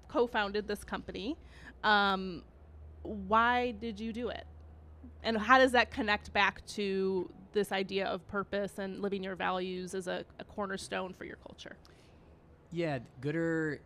co-founded 0.08 0.66
this 0.66 0.84
company. 0.84 1.36
Um, 1.84 2.42
why 3.02 3.70
did 3.72 4.00
you 4.00 4.12
do 4.12 4.28
it? 4.28 4.44
And 5.22 5.38
how 5.38 5.58
does 5.58 5.72
that 5.72 5.90
connect 5.90 6.32
back 6.32 6.66
to 6.66 7.30
this 7.52 7.72
idea 7.72 8.06
of 8.06 8.26
purpose 8.28 8.78
and 8.78 9.00
living 9.00 9.22
your 9.22 9.36
values 9.36 9.94
as 9.94 10.06
a, 10.06 10.24
a 10.38 10.44
cornerstone 10.44 11.14
for 11.14 11.24
your 11.24 11.36
culture? 11.36 11.76
yeah, 12.72 12.98
Goodr. 13.20 13.78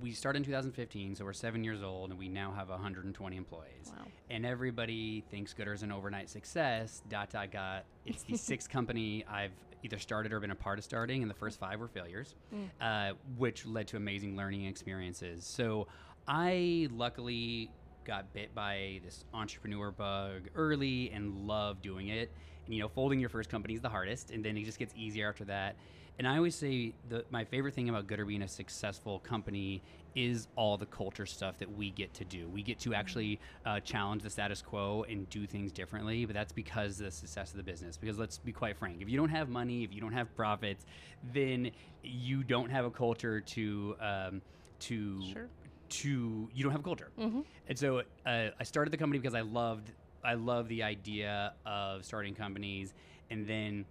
We 0.00 0.12
started 0.12 0.38
in 0.38 0.44
2015, 0.44 1.16
so 1.16 1.24
we're 1.24 1.32
seven 1.32 1.64
years 1.64 1.82
old, 1.82 2.10
and 2.10 2.18
we 2.18 2.28
now 2.28 2.52
have 2.52 2.68
120 2.68 3.36
employees. 3.36 3.86
Wow. 3.86 4.04
And 4.30 4.46
everybody 4.46 5.24
thinks 5.30 5.52
Goodr 5.54 5.74
is 5.74 5.82
an 5.82 5.90
overnight 5.90 6.30
success. 6.30 7.02
Dot 7.08 7.30
dot 7.30 7.50
dot. 7.50 7.84
It's 8.06 8.22
the 8.22 8.36
sixth 8.36 8.68
company 8.70 9.24
I've 9.28 9.50
either 9.82 9.98
started 9.98 10.32
or 10.32 10.38
been 10.40 10.52
a 10.52 10.56
part 10.56 10.78
of 10.78 10.84
starting, 10.84 11.22
and 11.22 11.30
the 11.30 11.34
first 11.34 11.58
five 11.58 11.80
were 11.80 11.88
failures, 11.88 12.34
Mm. 12.54 12.68
uh, 12.80 13.14
which 13.36 13.66
led 13.66 13.88
to 13.88 13.96
amazing 13.96 14.36
learning 14.36 14.66
experiences. 14.66 15.44
So 15.44 15.88
I 16.28 16.88
luckily 16.92 17.70
got 18.04 18.32
bit 18.32 18.54
by 18.54 19.00
this 19.04 19.24
entrepreneur 19.34 19.90
bug 19.90 20.48
early 20.54 21.10
and 21.10 21.46
love 21.46 21.82
doing 21.82 22.08
it. 22.08 22.30
You 22.68 22.80
know, 22.82 22.88
folding 22.88 23.18
your 23.20 23.28
first 23.30 23.48
company 23.48 23.74
is 23.74 23.80
the 23.80 23.88
hardest, 23.88 24.30
and 24.30 24.44
then 24.44 24.56
it 24.56 24.64
just 24.64 24.78
gets 24.78 24.94
easier 24.96 25.28
after 25.28 25.44
that. 25.46 25.76
And 26.18 26.26
I 26.26 26.36
always 26.36 26.56
say 26.56 26.94
the 27.08 27.24
my 27.30 27.44
favorite 27.44 27.74
thing 27.74 27.88
about 27.88 28.06
Goodr 28.08 28.26
being 28.26 28.42
a 28.42 28.48
successful 28.48 29.20
company 29.20 29.82
is 30.16 30.48
all 30.56 30.76
the 30.76 30.86
culture 30.86 31.26
stuff 31.26 31.58
that 31.58 31.70
we 31.70 31.90
get 31.90 32.12
to 32.14 32.24
do. 32.24 32.48
We 32.48 32.62
get 32.62 32.80
to 32.80 32.92
actually 32.92 33.38
uh, 33.64 33.78
challenge 33.80 34.22
the 34.24 34.30
status 34.30 34.60
quo 34.60 35.04
and 35.08 35.30
do 35.30 35.46
things 35.46 35.70
differently, 35.70 36.24
but 36.24 36.34
that's 36.34 36.50
because 36.52 36.98
of 36.98 37.06
the 37.06 37.10
success 37.12 37.52
of 37.52 37.56
the 37.56 37.62
business. 37.62 37.96
Because 37.96 38.18
let's 38.18 38.36
be 38.38 38.50
quite 38.52 38.76
frank, 38.76 39.00
if 39.00 39.08
you 39.08 39.16
don't 39.16 39.28
have 39.28 39.48
money, 39.48 39.84
if 39.84 39.94
you 39.94 40.00
don't 40.00 40.12
have 40.12 40.34
profits, 40.34 40.86
then 41.32 41.70
you 42.02 42.42
don't 42.42 42.70
have 42.70 42.84
a 42.84 42.90
culture 42.90 43.40
to 43.40 43.96
um, 44.00 44.42
to 44.80 45.22
Sure. 45.32 45.48
to 45.90 46.48
you 46.52 46.62
don't 46.64 46.72
have 46.72 46.80
a 46.80 46.84
culture. 46.84 47.10
Mhm. 47.16 47.44
And 47.68 47.78
so 47.78 48.02
uh, 48.26 48.48
I 48.58 48.64
started 48.64 48.90
the 48.92 48.96
company 48.96 49.20
because 49.20 49.34
I 49.36 49.42
loved 49.42 49.92
I 50.28 50.34
love 50.34 50.68
the 50.68 50.82
idea 50.82 51.54
of 51.64 52.04
starting 52.04 52.34
companies, 52.34 52.92
and 53.30 53.46
then 53.46 53.86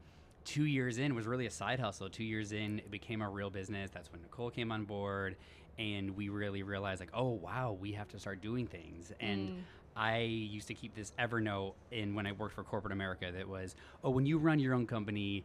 two 0.46 0.66
years 0.66 1.00
in 1.00 1.16
was 1.16 1.26
really 1.26 1.48
a 1.48 1.52
side 1.52 1.80
hustle. 1.80 2.10
Two 2.10 2.24
years 2.24 2.52
in, 2.52 2.78
it 2.80 2.92
became 2.92 3.24
a 3.24 3.30
real 3.30 3.50
business. 3.50 3.90
That's 3.92 4.12
when 4.12 4.22
Nicole 4.22 4.52
came 4.52 4.72
on 4.72 4.86
board, 4.86 5.36
and 5.80 6.16
we 6.16 6.30
really 6.30 6.62
realized 6.62 7.00
like, 7.00 7.10
oh 7.14 7.30
wow, 7.30 7.76
we 7.80 7.94
have 7.94 8.08
to 8.10 8.20
start 8.20 8.40
doing 8.42 8.68
things. 8.68 9.12
And 9.20 9.50
Mm. 9.50 9.62
I 10.00 10.20
used 10.20 10.68
to 10.68 10.76
keep 10.76 10.94
this 10.94 11.12
Evernote 11.18 11.74
in 11.90 12.14
when 12.14 12.28
I 12.28 12.32
worked 12.34 12.54
for 12.54 12.64
corporate 12.64 12.94
America. 12.94 13.32
That 13.36 13.48
was, 13.50 13.76
oh, 14.04 14.12
when 14.12 14.28
you 14.28 14.38
run 14.38 14.60
your 14.60 14.76
own 14.76 14.86
company. 14.86 15.44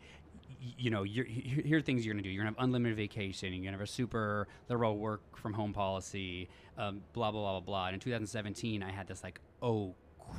You 0.78 0.90
know, 0.90 1.02
you're, 1.02 1.24
here 1.24 1.78
are 1.78 1.80
things 1.80 2.04
you're 2.04 2.14
gonna 2.14 2.22
do. 2.22 2.28
You're 2.28 2.44
gonna 2.44 2.54
have 2.54 2.62
unlimited 2.62 2.96
vacation. 2.96 3.52
You're 3.54 3.64
gonna 3.64 3.78
have 3.78 3.80
a 3.80 3.86
super 3.90 4.46
liberal 4.68 4.96
work 4.98 5.22
from 5.36 5.54
home 5.54 5.72
policy. 5.72 6.48
Um, 6.76 7.00
blah 7.14 7.30
blah 7.32 7.40
blah 7.40 7.60
blah 7.60 7.60
blah. 7.60 7.86
And 7.86 7.94
in 7.94 8.00
2017, 8.00 8.82
I 8.82 8.90
had 8.92 9.06
this 9.08 9.24
like, 9.24 9.40
oh 9.62 9.94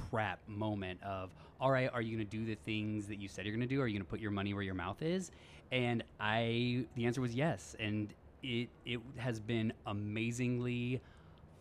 crap 0.10 0.40
moment 0.48 1.02
of 1.04 1.34
all 1.60 1.72
right 1.72 1.90
are 1.94 2.02
you 2.02 2.16
going 2.16 2.28
to 2.28 2.38
do 2.38 2.46
the 2.46 2.56
things 2.66 3.08
that 3.08 3.20
you 3.20 3.28
said 3.28 3.46
you're 3.46 3.56
going 3.56 3.68
to 3.68 3.74
do? 3.74 3.82
Are 3.82 3.88
you 3.88 3.94
going 3.94 4.06
to 4.06 4.10
put 4.10 4.20
your 4.20 4.32
money 4.32 4.54
where 4.54 4.64
your 4.64 4.76
mouth 4.76 5.02
is? 5.02 5.32
And 5.72 6.04
i 6.20 6.86
the 6.96 7.06
answer 7.06 7.22
was 7.22 7.34
yes. 7.34 7.76
And 7.80 8.14
it 8.42 8.70
it 8.86 9.00
has 9.18 9.40
been 9.40 9.74
amazingly 9.86 11.02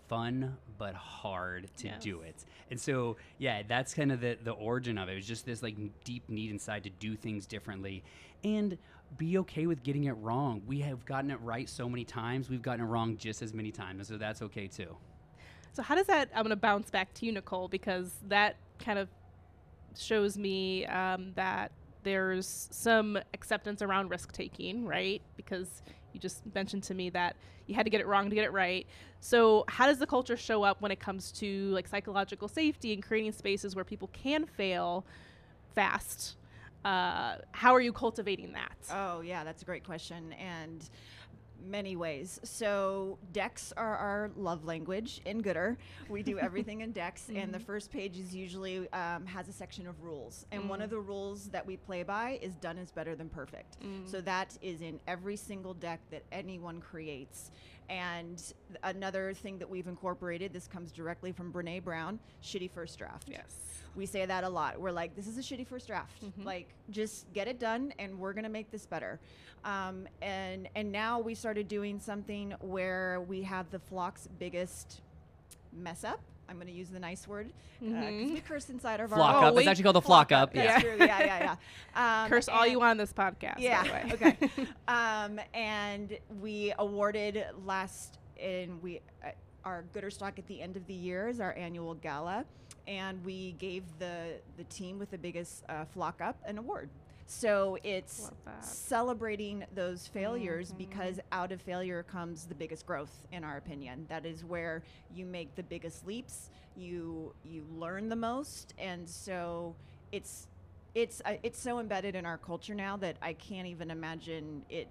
fun 0.09 0.57
but 0.79 0.95
hard 0.95 1.71
to 1.79 1.91
do 2.01 2.21
it. 2.21 2.45
And 2.71 2.81
so 2.81 3.17
yeah 3.39 3.63
that's 3.67 3.95
kind 3.95 4.13
of 4.13 4.21
the 4.21 4.39
the 4.43 4.53
origin 4.53 4.99
of 4.99 5.09
it. 5.09 5.13
It 5.13 5.17
was 5.17 5.27
just 5.27 5.47
this 5.47 5.63
like 5.63 5.77
deep 6.05 6.29
need 6.29 6.51
inside 6.51 6.85
to 6.85 6.91
do 6.91 7.17
things 7.17 7.47
differently. 7.47 8.03
And 8.45 8.77
be 9.19 9.37
okay 9.39 9.67
with 9.67 9.83
getting 9.83 10.05
it 10.05 10.13
wrong. 10.13 10.63
We 10.67 10.81
have 10.81 11.05
gotten 11.05 11.31
it 11.31 11.41
right 11.43 11.69
so 11.69 11.87
many 11.87 12.05
times. 12.05 12.49
We've 12.49 12.63
gotten 12.63 12.85
it 12.85 12.89
wrong 12.89 13.19
just 13.19 13.43
as 13.43 13.53
many 13.53 13.71
times. 13.71 13.99
And 13.99 14.07
so 14.07 14.17
that's 14.17 14.41
okay 14.43 14.69
too 14.69 14.97
So 15.73 15.83
how 15.83 15.95
does 15.95 16.07
that? 16.07 16.29
I'm 16.35 16.43
going 16.43 16.51
to 16.51 16.57
bounce 16.57 16.91
back 16.91 17.15
to 17.15 17.27
you, 17.27 17.33
Nicole, 17.33 17.69
because 17.69 18.13
that 18.29 18.57
kind 18.79 18.99
of 18.99 19.09
shows 19.99 20.37
me 20.37 20.87
um, 20.87 21.33
that 21.35 21.73
there's 22.03 22.69
some 22.71 23.19
acceptance 23.33 23.81
around 23.81 24.11
risk 24.11 24.33
taking, 24.33 24.87
right? 24.87 25.23
Because 25.37 25.83
you 26.13 26.21
just 26.21 26.43
mentioned 26.55 26.83
to 26.85 26.95
me 26.95 27.11
that 27.11 27.37
you 27.67 27.75
had 27.75 27.87
to 27.87 27.91
get 27.91 28.01
it 28.01 28.07
wrong 28.07 28.29
to 28.29 28.35
get 28.35 28.45
it 28.45 28.53
right. 28.53 28.87
So 29.21 29.65
how 29.69 29.87
does 29.87 29.99
the 29.99 30.07
culture 30.07 30.37
show 30.37 30.63
up 30.63 30.81
when 30.81 30.91
it 30.91 31.01
comes 31.01 31.33
to 31.33 31.71
like 31.71 31.89
psychological 31.89 32.49
safety 32.49 32.93
and 32.93 33.03
creating 33.03 33.33
spaces 33.33 33.75
where 33.75 33.85
people 33.85 34.09
can 34.13 34.47
fail 34.47 35.07
fast? 35.75 36.37
Uh, 36.85 37.37
how 37.53 37.73
are 37.75 37.81
you 37.81 37.93
cultivating 37.93 38.53
that? 38.53 38.77
Oh, 38.93 39.21
yeah, 39.21 39.45
that's 39.45 39.63
a 39.63 39.65
great 39.65 39.85
question. 39.85 40.33
And 40.33 40.89
many 41.65 41.97
ways. 41.97 42.41
So 42.45 43.19
decks 43.33 43.73
are 43.77 43.97
our 43.97 44.31
love 44.37 44.65
language 44.65 45.21
in 45.25 45.43
Goodr. 45.43 45.77
We 46.09 46.23
do 46.23 46.39
everything 46.41 46.81
in 46.81 46.93
decks, 46.93 47.29
and 47.29 47.53
the 47.53 47.59
mm-hmm. 47.59 47.67
first 47.67 47.91
page 47.91 48.19
is 48.19 48.35
usually 48.35 48.91
um, 48.93 49.27
has 49.27 49.49
a 49.49 49.53
section 49.53 49.87
of 49.87 50.03
rules. 50.03 50.47
And 50.53 50.69
one 50.69 50.81
of 50.81 50.89
mm. 50.89 50.95
the 50.95 51.01
rules 51.01 51.49
that 51.49 51.67
we 51.67 51.77
play 51.77 52.03
by 52.03 52.39
is 52.43 52.55
done 52.57 52.79
is 52.79 52.91
better 52.91 53.15
than 53.15 53.29
perfect. 53.29 53.77
So 54.05 54.19
mm. 54.19 54.25
that 54.25 54.57
is 54.63 54.83
in 54.83 55.01
every 55.07 55.37
single 55.37 55.75
deck 55.75 56.01
that 56.11 56.23
anyone 56.33 56.81
creates. 56.81 57.51
And 57.89 58.43
another 58.83 59.35
thing 59.35 59.59
that 59.59 59.69
we've 59.69 59.87
incorporated, 59.87 60.53
this 60.53 60.67
comes 60.67 60.93
directly 60.93 61.33
from 61.33 61.53
Brene 61.53 61.83
Brown, 61.85 62.19
shitty 62.43 62.71
first 62.71 62.99
draft. 62.99 63.29
yes. 63.29 63.57
We 63.95 64.07
say 64.07 64.25
that 64.25 64.43
a 64.43 64.49
lot. 64.49 64.81
We're 64.81 64.91
like, 64.91 65.15
this 65.15 65.27
is 65.27 65.37
a 65.37 65.43
shitty 65.43 65.67
first 65.67 65.87
draft. 65.87 66.23
Like, 66.43 66.69
just 66.89 67.31
get 67.35 67.47
it 67.47 67.61
done, 67.61 67.93
and 67.99 68.19
we're 68.19 68.33
gonna 68.33 68.49
make 68.49 68.71
this 68.71 68.87
better. 68.87 69.21
Um, 69.67 70.09
and 70.23 70.67
and 70.75 70.91
now 70.91 71.21
we 71.21 71.35
started 71.35 71.69
doing 71.69 72.01
something 72.01 72.55
where 72.61 73.21
we 73.21 73.43
have 73.43 73.71
the 73.71 73.79
flock's 73.79 74.29
biggest 74.39 75.03
mess 75.75 76.05
up. 76.05 76.21
I'm 76.53 76.59
gonna 76.59 76.71
use 76.71 76.91
the 76.91 77.01
nice 77.01 77.27
word 77.27 77.51
because 77.81 78.05
we 78.15 78.41
curse 78.41 78.69
inside 78.69 79.01
of 79.01 79.09
flock 79.09 79.37
our 79.37 79.45
Oh, 79.45 79.47
up 79.49 79.57
it's 79.59 79.67
actually 79.67 79.85
called 79.85 79.97
the 79.97 80.03
flock, 80.03 80.33
up, 80.33 80.53
That's 80.53 80.85
yeah 80.85 80.91
true. 80.91 80.97
Yeah, 80.99 81.19
yeah, 81.21 81.57
yeah. 81.95 82.23
Um, 82.25 82.29
Curse 82.29 82.49
all 82.49 82.67
you 82.67 82.79
want 82.79 82.91
on 82.93 82.97
this 82.99 83.13
podcast. 83.13 83.55
yeah. 83.59 83.83
By 83.83 83.89
the 83.89 84.25
way. 84.25 84.37
okay. 84.37 84.67
um, 84.89 85.41
and 85.55 86.19
we 86.41 86.75
awarded 86.79 87.45
last, 87.65 88.19
in 88.37 88.81
we 88.83 89.01
uh, 89.25 89.29
our 89.65 89.85
Goodrstock 89.95 90.39
at 90.39 90.47
the 90.47 90.61
end 90.61 90.77
of 90.77 90.87
the 90.87 90.95
year 90.95 91.29
is 91.29 91.41
our 91.41 91.55
annual 91.55 91.95
gala, 91.95 92.45
and 92.87 93.25
we 93.25 93.53
gave 93.53 93.85
the 93.99 94.35
the 94.59 94.65
team 94.65 94.99
with 94.99 95.11
the 95.11 95.19
biggest 95.19 95.65
uh, 95.71 95.87
flock 95.87 96.21
up 96.21 96.37
an 96.45 96.59
award. 96.59 96.91
So 97.33 97.79
it's 97.83 98.31
celebrating 98.61 99.65
those 99.75 100.07
failures 100.07 100.73
because 100.77 101.19
out 101.33 101.51
of 101.51 101.61
failure 101.63 102.03
comes 102.03 102.45
the 102.45 102.55
biggest 102.55 102.87
growth, 102.87 103.27
in 103.33 103.43
our 103.43 103.57
opinion. 103.57 104.07
That 104.09 104.27
is 104.27 104.45
where 104.45 104.83
you 105.15 105.25
make 105.25 105.55
the 105.57 105.63
biggest 105.63 106.07
leaps. 106.07 106.51
You 106.77 107.35
you 107.43 107.67
learn 107.75 108.09
the 108.11 108.17
most, 108.17 108.75
and 108.79 109.09
so 109.09 109.75
it's 110.13 110.47
it's 110.95 111.23
uh, 111.25 111.35
it's 111.43 111.59
so 111.59 111.81
embedded 111.81 112.15
in 112.15 112.27
our 112.27 112.39
culture 112.39 112.75
now 112.75 112.97
that 112.99 113.17
I 113.23 113.33
can't 113.33 113.67
even 113.67 113.91
imagine 113.91 114.63
it 114.69 114.89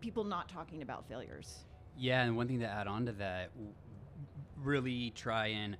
people 0.00 0.22
not 0.22 0.48
talking 0.48 0.82
about 0.82 1.08
failures. 1.08 1.64
Yeah, 1.96 2.22
and 2.22 2.36
one 2.36 2.46
thing 2.46 2.60
to 2.60 2.68
add 2.68 2.86
on 2.86 3.06
to 3.06 3.12
that, 3.12 3.50
really 4.62 5.12
try 5.16 5.48
and 5.48 5.76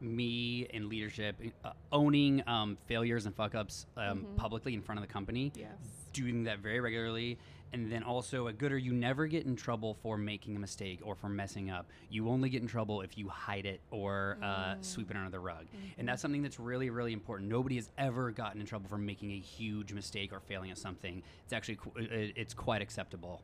me 0.00 0.66
in 0.70 0.88
leadership 0.88 1.36
uh, 1.64 1.72
owning 1.92 2.42
um, 2.46 2.76
failures 2.86 3.26
and 3.26 3.34
fuck 3.34 3.54
ups 3.54 3.86
um, 3.96 4.26
publicly 4.36 4.74
in 4.74 4.82
front 4.82 4.98
of 4.98 5.06
the 5.06 5.12
company. 5.12 5.52
Yes. 5.54 5.70
Doing 6.12 6.44
that 6.44 6.60
very 6.60 6.80
regularly. 6.80 7.38
And 7.70 7.92
then 7.92 8.02
also 8.02 8.48
a 8.48 8.52
Goodr, 8.52 8.82
you 8.82 8.94
never 8.94 9.26
get 9.26 9.44
in 9.44 9.54
trouble 9.54 9.98
for 10.02 10.16
making 10.16 10.56
a 10.56 10.58
mistake 10.58 11.00
or 11.02 11.14
for 11.14 11.28
messing 11.28 11.70
up. 11.70 11.90
You 12.08 12.30
only 12.30 12.48
get 12.48 12.62
in 12.62 12.68
trouble 12.68 13.02
if 13.02 13.18
you 13.18 13.28
hide 13.28 13.66
it 13.66 13.82
or 13.90 14.38
uh, 14.42 14.76
sweep 14.80 15.10
it 15.10 15.16
under 15.18 15.28
the 15.28 15.38
rug. 15.38 15.66
And 15.98 16.08
that's 16.08 16.22
something 16.22 16.42
that's 16.42 16.58
really, 16.58 16.88
really 16.88 17.12
important. 17.12 17.50
Nobody 17.50 17.76
has 17.76 17.90
ever 17.98 18.30
gotten 18.30 18.62
in 18.62 18.66
trouble 18.66 18.88
for 18.88 18.96
making 18.96 19.32
a 19.32 19.38
huge 19.38 19.92
mistake 19.92 20.32
or 20.32 20.40
failing 20.40 20.70
at 20.70 20.78
something. 20.78 21.22
It's 21.44 21.52
actually 21.52 21.76
qu- 21.76 21.92
it's 21.96 22.54
quite 22.54 22.80
acceptable. 22.80 23.42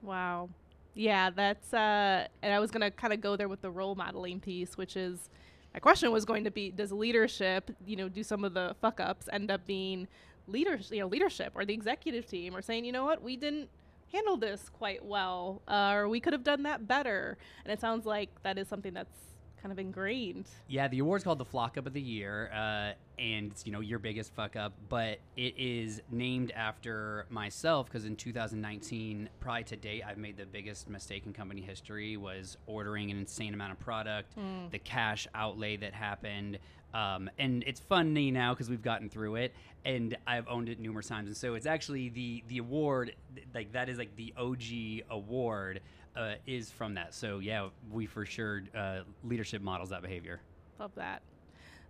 Wow. 0.00 0.48
Yeah, 0.94 1.28
that's 1.30 1.74
uh 1.74 2.28
and 2.40 2.54
I 2.54 2.60
was 2.60 2.70
going 2.70 2.80
to 2.80 2.90
kind 2.90 3.12
of 3.12 3.20
go 3.20 3.36
there 3.36 3.48
with 3.48 3.60
the 3.60 3.70
role 3.70 3.94
modeling 3.94 4.40
piece, 4.40 4.78
which 4.78 4.96
is 4.96 5.28
my 5.74 5.80
question 5.80 6.12
was 6.12 6.24
going 6.24 6.44
to 6.44 6.50
be 6.50 6.70
does 6.70 6.92
leadership, 6.92 7.70
you 7.84 7.96
know, 7.96 8.08
do 8.08 8.22
some 8.22 8.44
of 8.44 8.54
the 8.54 8.76
fuck 8.80 9.00
ups 9.00 9.28
end 9.32 9.50
up 9.50 9.66
being 9.66 10.06
leaders, 10.46 10.90
you 10.92 11.00
know, 11.00 11.08
leadership 11.08 11.52
or 11.54 11.64
the 11.64 11.74
executive 11.74 12.26
team 12.26 12.54
or 12.54 12.62
saying, 12.62 12.84
"You 12.84 12.92
know 12.92 13.04
what? 13.04 13.22
We 13.22 13.36
didn't 13.36 13.68
handle 14.12 14.36
this 14.36 14.68
quite 14.68 15.04
well 15.04 15.62
uh, 15.66 15.92
or 15.94 16.08
we 16.08 16.20
could 16.20 16.32
have 16.32 16.44
done 16.44 16.62
that 16.62 16.86
better." 16.86 17.36
And 17.64 17.72
it 17.72 17.80
sounds 17.80 18.06
like 18.06 18.30
that 18.44 18.56
is 18.56 18.68
something 18.68 18.94
that's 18.94 19.33
kind 19.64 19.72
of 19.72 19.78
ingrained. 19.78 20.44
Yeah, 20.68 20.88
the 20.88 20.98
award's 20.98 21.24
called 21.24 21.38
the 21.38 21.44
Flock 21.44 21.78
Up 21.78 21.86
of 21.86 21.94
the 21.94 22.00
Year, 22.00 22.50
uh, 22.52 22.92
and 23.18 23.50
it's 23.50 23.64
you 23.64 23.72
know 23.72 23.80
your 23.80 23.98
biggest 23.98 24.34
fuck 24.34 24.56
up, 24.56 24.74
but 24.90 25.20
it 25.38 25.54
is 25.56 26.02
named 26.10 26.52
after 26.54 27.24
myself 27.30 27.86
because 27.86 28.04
in 28.04 28.14
2019, 28.14 29.30
probably 29.40 29.64
to 29.64 29.76
date, 29.76 30.02
I've 30.06 30.18
made 30.18 30.36
the 30.36 30.44
biggest 30.44 30.90
mistake 30.90 31.24
in 31.24 31.32
company 31.32 31.62
history 31.62 32.18
was 32.18 32.58
ordering 32.66 33.10
an 33.10 33.18
insane 33.18 33.54
amount 33.54 33.72
of 33.72 33.80
product, 33.80 34.34
the 34.70 34.78
cash 34.78 35.26
outlay 35.34 35.78
that 35.78 35.94
happened. 35.94 36.58
Um, 36.92 37.30
and 37.38 37.64
it's 37.66 37.80
funny 37.80 38.30
now 38.30 38.52
because 38.52 38.68
we've 38.68 38.82
gotten 38.82 39.08
through 39.08 39.36
it, 39.36 39.54
and 39.86 40.14
I've 40.26 40.46
owned 40.46 40.68
it 40.68 40.78
numerous 40.78 41.08
times. 41.08 41.26
And 41.26 41.36
so 41.36 41.54
it's 41.54 41.66
actually 41.66 42.10
the 42.10 42.44
the 42.48 42.58
award, 42.58 43.14
like 43.54 43.72
that 43.72 43.88
is 43.88 43.96
like 43.96 44.14
the 44.16 44.34
OG 44.36 45.06
award, 45.10 45.80
uh, 46.16 46.34
is 46.46 46.70
from 46.70 46.94
that. 46.94 47.14
So 47.14 47.38
yeah, 47.38 47.68
we 47.90 48.06
for 48.06 48.24
sure 48.24 48.62
uh, 48.74 49.00
leadership 49.22 49.62
models 49.62 49.90
that 49.90 50.02
behavior. 50.02 50.40
Love 50.78 50.92
that. 50.96 51.22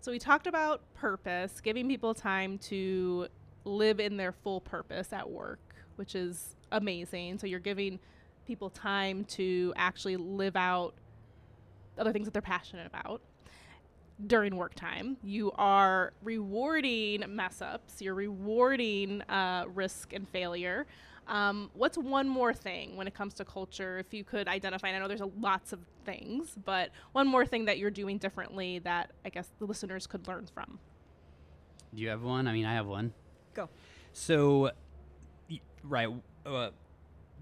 So 0.01 0.13
we 0.13 0.19
talked 0.19 0.47
about 0.47 0.83
purpose, 0.95 1.61
giving 1.61 1.89
people 1.89 2.13
time 2.13 2.59
to 2.59 3.29
live 3.65 4.01
in 4.01 4.17
their 4.17 4.33
full 4.33 4.61
purpose 4.61 5.13
at 5.13 5.29
work, 5.29 5.61
which 5.97 6.15
is 6.15 6.57
amazing. 6.73 7.39
So 7.39 7.47
you're 7.47 7.61
giving 7.61 7.99
people 8.47 8.69
time 8.69 9.25
to 9.25 9.73
actually 9.77 10.17
live 10.17 10.57
out 10.57 10.95
other 11.97 12.13
things 12.13 12.27
that 12.27 12.33
they're 12.33 12.43
passionate 12.43 12.87
about 12.87 13.23
during 14.27 14.57
work 14.57 14.75
time. 14.75 15.17
You 15.23 15.53
are 15.53 16.13
rewarding 16.23 17.25
mess 17.29 17.63
ups, 17.63 18.01
you're 18.01 18.15
rewarding 18.15 19.23
uh, 19.23 19.65
risk 19.73 20.13
and 20.13 20.29
failure. 20.29 20.87
Um, 21.27 21.71
what's 21.75 21.97
one 21.97 22.29
more 22.29 22.53
thing 22.53 22.97
when 22.97 23.07
it 23.07 23.15
comes 23.15 23.35
to 23.35 23.45
culture? 23.45 23.99
If 23.99 24.13
you 24.13 24.25
could 24.25 24.47
identify, 24.47 24.89
and 24.89 24.97
I 24.97 25.01
know 25.01 25.09
there's 25.09 25.21
a 25.21 25.31
lots 25.41 25.73
of 25.73 25.81
things, 26.05 26.55
but 26.65 26.91
one 27.13 27.27
more 27.27 27.47
thing 27.47 27.65
that 27.65 27.79
you're 27.79 27.91
doing 27.91 28.19
differently 28.19 28.79
that 28.81 29.11
I 29.25 29.31
guess 29.31 29.49
the 29.59 29.65
listeners 29.65 30.07
could 30.07 30.29
learn 30.29 30.47
from. 30.53 30.79
Do 31.95 32.03
you 32.03 32.09
have 32.09 32.23
one? 32.23 32.47
I 32.47 32.53
mean, 32.53 32.67
I 32.67 32.75
have 32.75 32.87
one. 32.87 33.13
Go. 33.55 33.69
So, 34.13 34.71
right, 35.83 36.09
uh, 36.45 36.71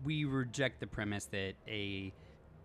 we 0.05 0.25
reject 0.25 0.81
the 0.81 0.87
premise 0.87 1.25
that 1.27 1.55
a 1.67 2.13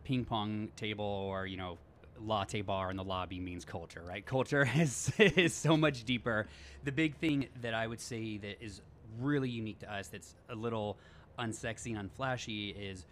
ping 0.04 0.26
pong 0.26 0.70
table 0.76 1.04
or 1.04 1.46
you 1.46 1.58
know 1.58 1.78
latte 2.20 2.62
bar 2.62 2.90
in 2.90 2.98
the 2.98 3.04
lobby 3.04 3.40
means 3.40 3.66
culture. 3.66 4.04
Right? 4.06 4.26
Culture 4.26 4.70
is 4.76 5.12
is 5.18 5.54
so 5.54 5.78
much 5.78 6.04
deeper. 6.04 6.48
The 6.84 6.92
big 6.92 7.16
thing 7.16 7.48
that 7.62 7.74
I 7.74 7.88
would 7.88 8.02
say 8.02 8.38
that 8.38 8.64
is 8.64 8.82
really 9.20 9.50
unique 9.50 9.80
to 9.80 9.94
us, 9.94 10.08
that's 10.08 10.36
a 10.50 10.56
little 10.56 10.98
unsexy 11.40 11.98
and 11.98 12.10
unflashy, 12.10 12.76
is 12.78 13.06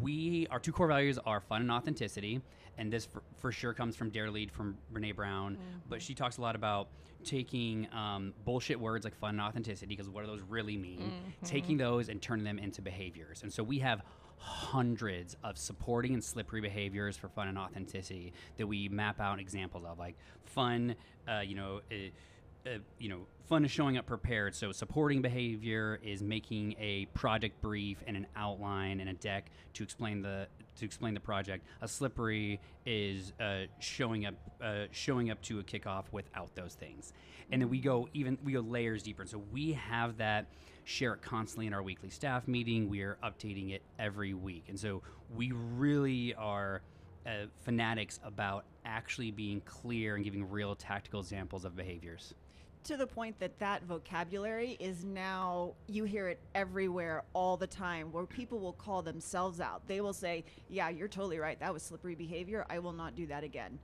we 0.00 0.46
our 0.50 0.58
two 0.58 0.72
core 0.72 0.86
values 0.86 1.18
are 1.26 1.40
fun 1.40 1.60
and 1.62 1.70
authenticity 1.70 2.40
and 2.78 2.90
this 2.90 3.04
for, 3.04 3.22
for 3.36 3.52
sure 3.52 3.74
comes 3.74 3.94
from 3.94 4.08
dare 4.08 4.30
lead 4.30 4.50
from 4.50 4.76
brene 4.94 5.14
brown 5.14 5.58
but 5.88 6.00
she 6.00 6.14
talks 6.14 6.38
a 6.38 6.40
lot 6.40 6.54
about 6.54 6.88
taking 7.24 7.86
um, 7.92 8.32
bullshit 8.44 8.78
words 8.78 9.04
like 9.04 9.14
fun 9.14 9.30
and 9.30 9.40
authenticity 9.40 9.86
because 9.86 10.08
what 10.08 10.24
do 10.24 10.30
those 10.30 10.42
really 10.48 10.76
mean? 10.76 11.12
Taking 11.44 11.76
those 11.76 12.08
and 12.08 12.20
turning 12.20 12.44
them 12.44 12.58
into 12.58 12.82
behaviors 12.82 13.42
and 13.42 13.52
so 13.52 13.62
we 13.62 13.78
have 13.78 14.02
hundreds 14.38 15.36
of 15.44 15.56
supporting 15.56 16.14
and 16.14 16.24
slippery 16.24 16.60
behaviors 16.60 17.16
for 17.16 17.28
fun 17.28 17.46
and 17.46 17.56
authenticity 17.56 18.32
that 18.56 18.66
we 18.66 18.88
map 18.88 19.20
out 19.20 19.38
examples 19.38 19.84
of 19.84 19.98
like 19.98 20.16
fun 20.44 20.96
uh, 21.28 21.40
you 21.40 21.54
know 21.54 21.80
uh, 21.92 21.94
uh, 22.66 22.78
you 22.98 23.08
know, 23.08 23.26
fun 23.48 23.64
is 23.64 23.70
showing 23.70 23.96
up 23.96 24.06
prepared. 24.06 24.54
So 24.54 24.72
supporting 24.72 25.22
behavior 25.22 25.98
is 26.02 26.22
making 26.22 26.74
a 26.78 27.06
project 27.06 27.60
brief 27.60 28.02
and 28.06 28.16
an 28.16 28.26
outline 28.36 29.00
and 29.00 29.10
a 29.10 29.14
deck 29.14 29.50
to 29.74 29.82
explain 29.82 30.22
the 30.22 30.46
to 30.76 30.84
explain 30.84 31.14
the 31.14 31.20
project. 31.20 31.66
A 31.82 31.88
slippery 31.88 32.60
is 32.86 33.32
uh, 33.40 33.62
showing 33.78 34.26
up 34.26 34.34
uh, 34.62 34.84
showing 34.90 35.30
up 35.30 35.42
to 35.42 35.60
a 35.60 35.62
kickoff 35.62 36.04
without 36.12 36.54
those 36.54 36.74
things, 36.74 37.12
and 37.50 37.60
then 37.60 37.68
we 37.68 37.80
go 37.80 38.08
even 38.14 38.38
we 38.44 38.52
go 38.52 38.60
layers 38.60 39.02
deeper. 39.02 39.26
So 39.26 39.42
we 39.52 39.72
have 39.72 40.16
that 40.18 40.46
share 40.84 41.14
it 41.14 41.22
constantly 41.22 41.66
in 41.66 41.74
our 41.74 41.82
weekly 41.82 42.10
staff 42.10 42.48
meeting. 42.48 42.88
We 42.88 43.02
are 43.02 43.18
updating 43.22 43.72
it 43.72 43.82
every 43.98 44.34
week, 44.34 44.64
and 44.68 44.78
so 44.78 45.02
we 45.34 45.52
really 45.52 46.34
are 46.34 46.82
uh, 47.26 47.46
fanatics 47.64 48.18
about 48.24 48.64
actually 48.84 49.30
being 49.30 49.60
clear 49.62 50.16
and 50.16 50.24
giving 50.24 50.48
real 50.48 50.74
tactical 50.74 51.20
examples 51.20 51.64
of 51.64 51.76
behaviors. 51.76 52.34
To 52.84 52.96
the 52.96 53.06
point 53.06 53.38
that 53.38 53.58
that 53.60 53.84
vocabulary 53.84 54.76
is 54.80 55.04
now 55.04 55.74
you 55.86 56.02
hear 56.02 56.28
it 56.28 56.40
everywhere 56.54 57.22
all 57.32 57.56
the 57.56 57.66
time 57.66 58.10
where 58.10 58.26
people 58.26 58.58
will 58.58 58.72
call 58.72 59.02
themselves 59.02 59.60
out. 59.60 59.86
They 59.86 60.00
will 60.00 60.12
say 60.12 60.44
yeah 60.68 60.88
you're 60.88 61.08
totally 61.08 61.38
right. 61.38 61.58
That 61.60 61.72
was 61.72 61.84
slippery 61.84 62.16
behavior. 62.16 62.66
I 62.68 62.80
will 62.80 62.92
not 62.92 63.14
do 63.14 63.26
that 63.26 63.44
again. 63.44 63.78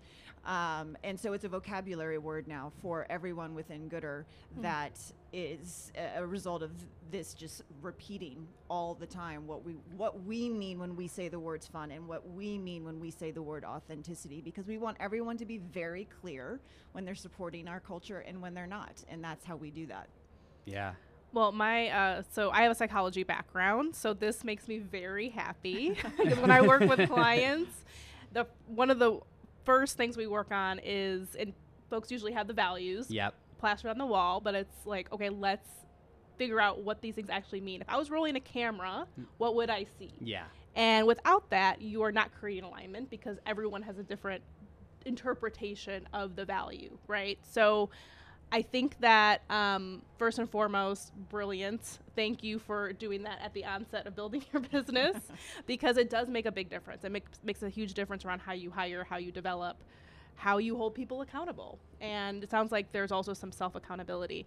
Um, 0.45 0.97
and 1.05 1.19
so 1.19 1.33
it's 1.33 1.45
a 1.45 1.49
vocabulary 1.49 2.19
word 2.19 2.49
now 2.49 2.73
for 2.83 3.07
everyone 3.09 3.55
within 3.55 3.89
Goodr 3.89 4.25
that 4.63 4.99
is 5.33 5.93
a- 5.97 6.21
a 6.23 6.27
result 6.27 6.63
of 6.63 6.71
this 7.11 7.35
just 7.35 7.63
repeating 7.83 8.47
all 8.69 8.95
the 8.95 9.07
time 9.07 9.47
what 9.47 9.65
we 9.65 9.73
what 9.97 10.23
we 10.25 10.49
mean 10.49 10.79
when 10.79 10.95
we 10.97 11.07
say 11.07 11.29
the 11.29 11.39
words 11.39 11.67
fun 11.67 11.91
and 11.91 12.07
what 12.09 12.29
we 12.31 12.59
mean 12.59 12.85
when 12.85 12.99
we 13.01 13.11
say 13.11 13.31
the 13.31 13.41
word 13.43 13.65
authenticity 13.65 14.41
because 14.41 14.67
we 14.67 14.79
want 14.79 14.97
everyone 15.01 15.37
to 15.37 15.45
be 15.47 15.59
very 15.59 16.07
clear 16.21 16.61
when 16.93 17.05
they're 17.05 17.15
supporting 17.15 17.69
our 17.69 17.81
culture 17.81 18.21
and 18.21 18.41
when 18.41 18.55
they're 18.55 18.67
not 18.67 19.03
and 19.09 19.23
that's 19.23 19.45
how 19.45 19.57
we 19.57 19.71
do 19.71 19.87
that 19.87 20.09
Yeah. 20.67 20.93
Well, 21.33 21.53
my 21.53 21.89
uh, 21.91 22.23
so 22.33 22.51
I 22.51 22.63
have 22.63 22.73
a 22.73 22.75
psychology 22.75 23.23
background, 23.23 23.95
so 23.95 24.15
this 24.15 24.45
makes 24.45 24.67
me 24.67 24.79
very 24.79 25.29
happy 25.29 25.91
because 26.17 26.39
when 26.43 26.51
I 26.51 26.63
work 26.63 26.81
with 26.81 27.07
clients, 27.09 27.85
the 28.33 28.47
one 28.67 28.91
of 28.91 28.99
the 28.99 29.21
first 29.65 29.99
things 29.99 30.17
we 30.17 30.27
work 30.27 30.51
on 30.53 30.81
is, 30.83 31.35
and 31.39 31.53
folks 31.91 32.11
usually 32.11 32.33
have 32.33 32.47
the 32.47 32.55
values 32.55 33.11
Yep. 33.11 33.35
Plastered 33.59 33.91
on 33.91 33.99
the 33.99 34.07
wall, 34.07 34.41
but 34.41 34.55
it's 34.55 34.87
like, 34.87 35.13
okay, 35.13 35.31
let's 35.31 35.69
figure 36.37 36.61
out 36.61 36.83
what 36.83 37.01
these 37.01 37.15
things 37.15 37.29
actually 37.31 37.61
mean. 37.61 37.81
If 37.81 37.89
I 37.89 37.97
was 37.97 38.11
rolling 38.11 38.37
a 38.37 38.41
camera, 38.41 39.07
what 39.39 39.55
would 39.57 39.71
I 39.71 39.87
see? 39.99 40.13
Yeah. 40.21 40.45
And 40.75 41.07
without 41.07 41.51
that, 41.51 41.83
you 41.83 42.03
are 42.03 42.13
not 42.13 42.31
creating 42.39 42.65
alignment 42.65 43.11
because 43.11 43.39
everyone 43.45 43.83
has 43.83 43.99
a 43.99 44.03
different 44.05 44.43
interpretation 45.05 46.07
of 46.13 46.37
the 46.37 46.45
value, 46.45 46.97
right? 47.09 47.39
So 47.43 47.91
I 48.51 48.63
think 48.63 48.99
that 49.01 49.43
um, 49.51 50.03
first 50.19 50.39
and 50.39 50.49
foremost, 50.49 51.13
brilliant. 51.29 51.99
Thank 52.15 52.43
you 52.43 52.59
for 52.59 52.93
doing 52.93 53.25
that 53.25 53.41
at 53.43 53.53
the 53.53 53.65
onset 53.65 54.07
of 54.07 54.15
building 54.15 54.45
your 54.53 54.63
business 54.63 55.17
because 55.67 55.97
it 55.97 56.09
does 56.09 56.29
make 56.29 56.47
a 56.47 56.53
big 56.53 56.71
difference. 56.71 57.05
It 57.05 57.13
makes, 57.13 57.33
makes 57.43 57.63
a 57.63 57.69
huge 57.69 57.95
difference 57.95 58.25
around 58.25 58.41
how 58.41 58.53
you 58.53 58.71
hire, 58.71 59.05
how 59.05 59.19
you 59.19 59.33
develop, 59.33 59.83
how 60.39 60.59
you 60.59 60.77
hold 60.77 60.95
people 60.95 61.21
accountable. 61.21 61.81
And 62.01 62.43
it 62.45 62.51
sounds 62.51 62.71
like 62.73 62.93
there's 62.93 63.13
also 63.13 63.35
some 63.35 63.53
self 63.53 63.75
accountability. 63.75 64.47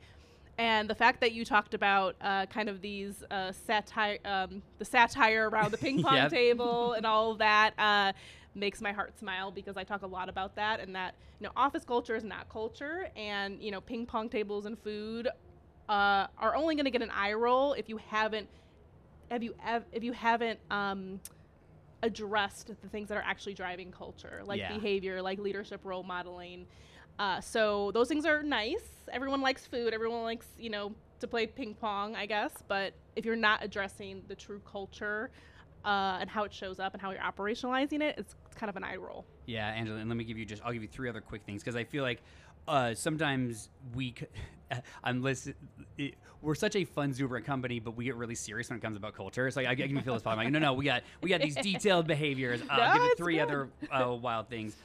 And 0.57 0.89
the 0.89 0.95
fact 0.95 1.21
that 1.21 1.33
you 1.33 1.43
talked 1.43 1.73
about 1.73 2.15
uh, 2.21 2.45
kind 2.45 2.69
of 2.69 2.81
these 2.81 3.23
uh, 3.31 3.51
satire, 3.51 4.19
um, 4.25 4.61
the 4.79 4.85
satire 4.85 5.49
around 5.49 5.71
the 5.71 5.77
ping 5.85 6.01
pong 6.01 6.15
Yep. 6.15 6.29
table 6.29 6.93
and 6.93 7.05
all 7.05 7.31
of 7.33 7.37
that 7.39 7.73
uh, 7.77 8.13
makes 8.55 8.81
my 8.81 8.91
heart 8.93 9.17
smile 9.19 9.51
because 9.51 9.75
I 9.77 9.83
talk 9.83 10.01
a 10.03 10.07
lot 10.07 10.29
about 10.29 10.55
that 10.55 10.79
and 10.79 10.95
that 10.95 11.15
you 11.39 11.45
know 11.45 11.51
office 11.55 11.83
culture 11.83 12.15
is 12.15 12.23
not 12.23 12.47
culture 12.49 13.07
and 13.15 13.61
you 13.61 13.71
know 13.71 13.81
ping 13.81 14.05
pong 14.05 14.29
tables 14.29 14.65
and 14.65 14.77
food 14.79 15.27
uh, 15.89 16.27
are 16.37 16.55
only 16.55 16.75
going 16.75 16.85
to 16.85 16.91
get 16.91 17.01
an 17.01 17.11
eye 17.11 17.33
roll 17.33 17.73
if 17.73 17.89
you 17.89 17.97
haven't 17.97 18.47
have 19.31 19.43
you 19.43 19.53
ev- 19.65 19.85
if 19.91 20.03
you 20.03 20.11
haven't 20.13 20.59
um, 20.69 21.19
addressed 22.03 22.67
the 22.81 22.89
things 22.89 23.09
that 23.09 23.17
are 23.17 23.23
actually 23.25 23.53
driving 23.53 23.91
culture 23.91 24.41
like 24.45 24.59
Yeah. 24.59 24.73
behavior 24.73 25.21
like 25.21 25.39
leadership 25.39 25.81
role 25.83 26.03
modeling. 26.03 26.65
Uh, 27.19 27.39
so 27.41 27.91
those 27.91 28.07
things 28.07 28.25
are 28.25 28.41
nice. 28.41 29.05
Everyone 29.11 29.41
likes 29.41 29.67
food. 29.67 29.93
Everyone 29.93 30.23
likes 30.23 30.47
you 30.57 30.69
know 30.69 30.93
to 31.19 31.27
play 31.27 31.45
ping 31.45 31.75
pong 31.75 32.15
i 32.15 32.25
guess. 32.25 32.51
But 32.67 32.93
if 33.15 33.25
you're 33.25 33.35
not 33.35 33.63
addressing 33.63 34.23
the 34.27 34.35
true 34.35 34.61
culture 34.61 35.29
uh, 35.85 36.17
and 36.19 36.29
how 36.29 36.43
it 36.43 36.53
shows 36.53 36.79
up 36.79 36.93
and 36.93 37.01
how 37.01 37.11
you're 37.11 37.21
operationalizing 37.21 38.01
it 38.01 38.15
it's, 38.17 38.35
it's 38.51 38.59
kind 38.59 38.69
of 38.69 38.75
an 38.75 38.83
eye 38.83 38.97
roll 38.97 39.25
Yeah, 39.45 39.67
Angela, 39.69 39.97
and 39.99 40.09
let 40.09 40.17
me 40.17 40.23
give 40.25 40.37
you 40.37 40.45
just 40.45 40.61
I'll 40.65 40.73
give 40.73 40.81
you 40.81 40.87
three 40.89 41.09
other 41.09 41.21
quick 41.21 41.43
things 41.45 41.63
because 41.63 41.75
I 41.77 41.83
feel 41.85 42.03
like 42.03 42.21
uh, 42.67 42.93
sometimes 42.93 43.69
we 43.95 44.13
I'm 45.03 45.21
listen 45.23 45.55
it, 45.97 46.15
we're 46.41 46.55
such 46.55 46.75
a 46.75 46.83
fun 46.85 47.09
exuberant 47.09 47.45
company, 47.45 47.79
but 47.79 47.95
we 47.95 48.03
get 48.05 48.15
really 48.15 48.35
serious 48.35 48.69
when 48.69 48.77
it 48.77 48.81
comes 48.81 48.97
about 48.97 49.15
culture. 49.15 49.47
It's 49.47 49.55
like 49.55 49.67
I, 49.67 49.71
I 49.71 49.75
can 49.75 50.01
feel 50.01 50.13
this 50.15 50.23
problem. 50.23 50.43
Like 50.45 50.51
no, 50.53 50.59
no, 50.59 50.73
we 50.73 50.85
got 50.85 51.03
we 51.21 51.29
got 51.29 51.39
these 51.41 51.55
detailed 51.63 52.07
behaviors. 52.07 52.61
Uh, 52.61 52.65
I'll 52.71 52.87
No, 52.89 52.93
give 52.95 53.03
you 53.03 53.15
three 53.15 53.35
good. 53.35 53.41
other 53.43 53.69
uh, 53.91 54.13
wild 54.15 54.49
things. 54.49 54.75